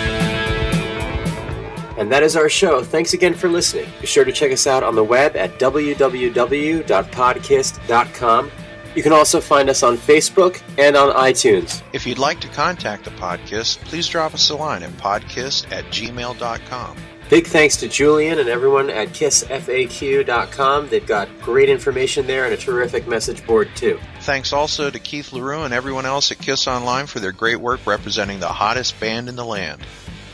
[1.98, 2.84] And that is our show.
[2.84, 3.90] Thanks again for listening.
[4.02, 8.52] Be sure to check us out on the web at www.podkiss.com.
[8.96, 11.82] You can also find us on Facebook and on iTunes.
[11.94, 15.86] If you'd like to contact the podcast, please drop us a line at podcast at
[15.86, 16.98] gmail.com.
[17.30, 20.90] Big thanks to Julian and everyone at kissfaq.com.
[20.90, 24.00] They've got great information there and a terrific message board, too.
[24.22, 27.80] Thanks also to Keith LaRue and everyone else at Kiss Online for their great work
[27.88, 29.82] representing the hottest band in the land.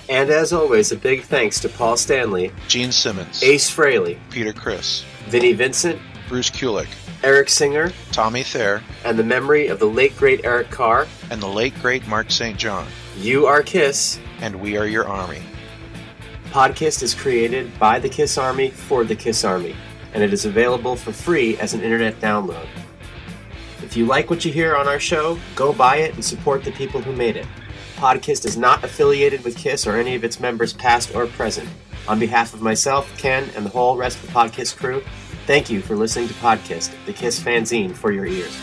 [0.09, 5.05] And as always, a big thanks to Paul Stanley, Gene Simmons, Ace Frehley, Peter Criss,
[5.27, 6.87] Vinnie Vincent, Bruce Kulick,
[7.23, 11.47] Eric Singer, Tommy Thayer, and the memory of the late great Eric Carr, and the
[11.47, 12.57] late great Mark St.
[12.57, 12.87] John.
[13.17, 15.43] You are Kiss, and we are your army.
[16.49, 19.75] Podkiss is created by the Kiss Army for the Kiss Army,
[20.13, 22.67] and it is available for free as an internet download.
[23.83, 26.71] If you like what you hear on our show, go buy it and support the
[26.71, 27.45] people who made it.
[27.99, 31.67] Podkiss is not affiliated with Kiss or any of its members, past or present.
[32.07, 35.03] On behalf of myself, Ken, and the whole rest of the Podkiss crew,
[35.45, 38.57] thank you for listening to Podkiss, the Kiss fanzine for your ears.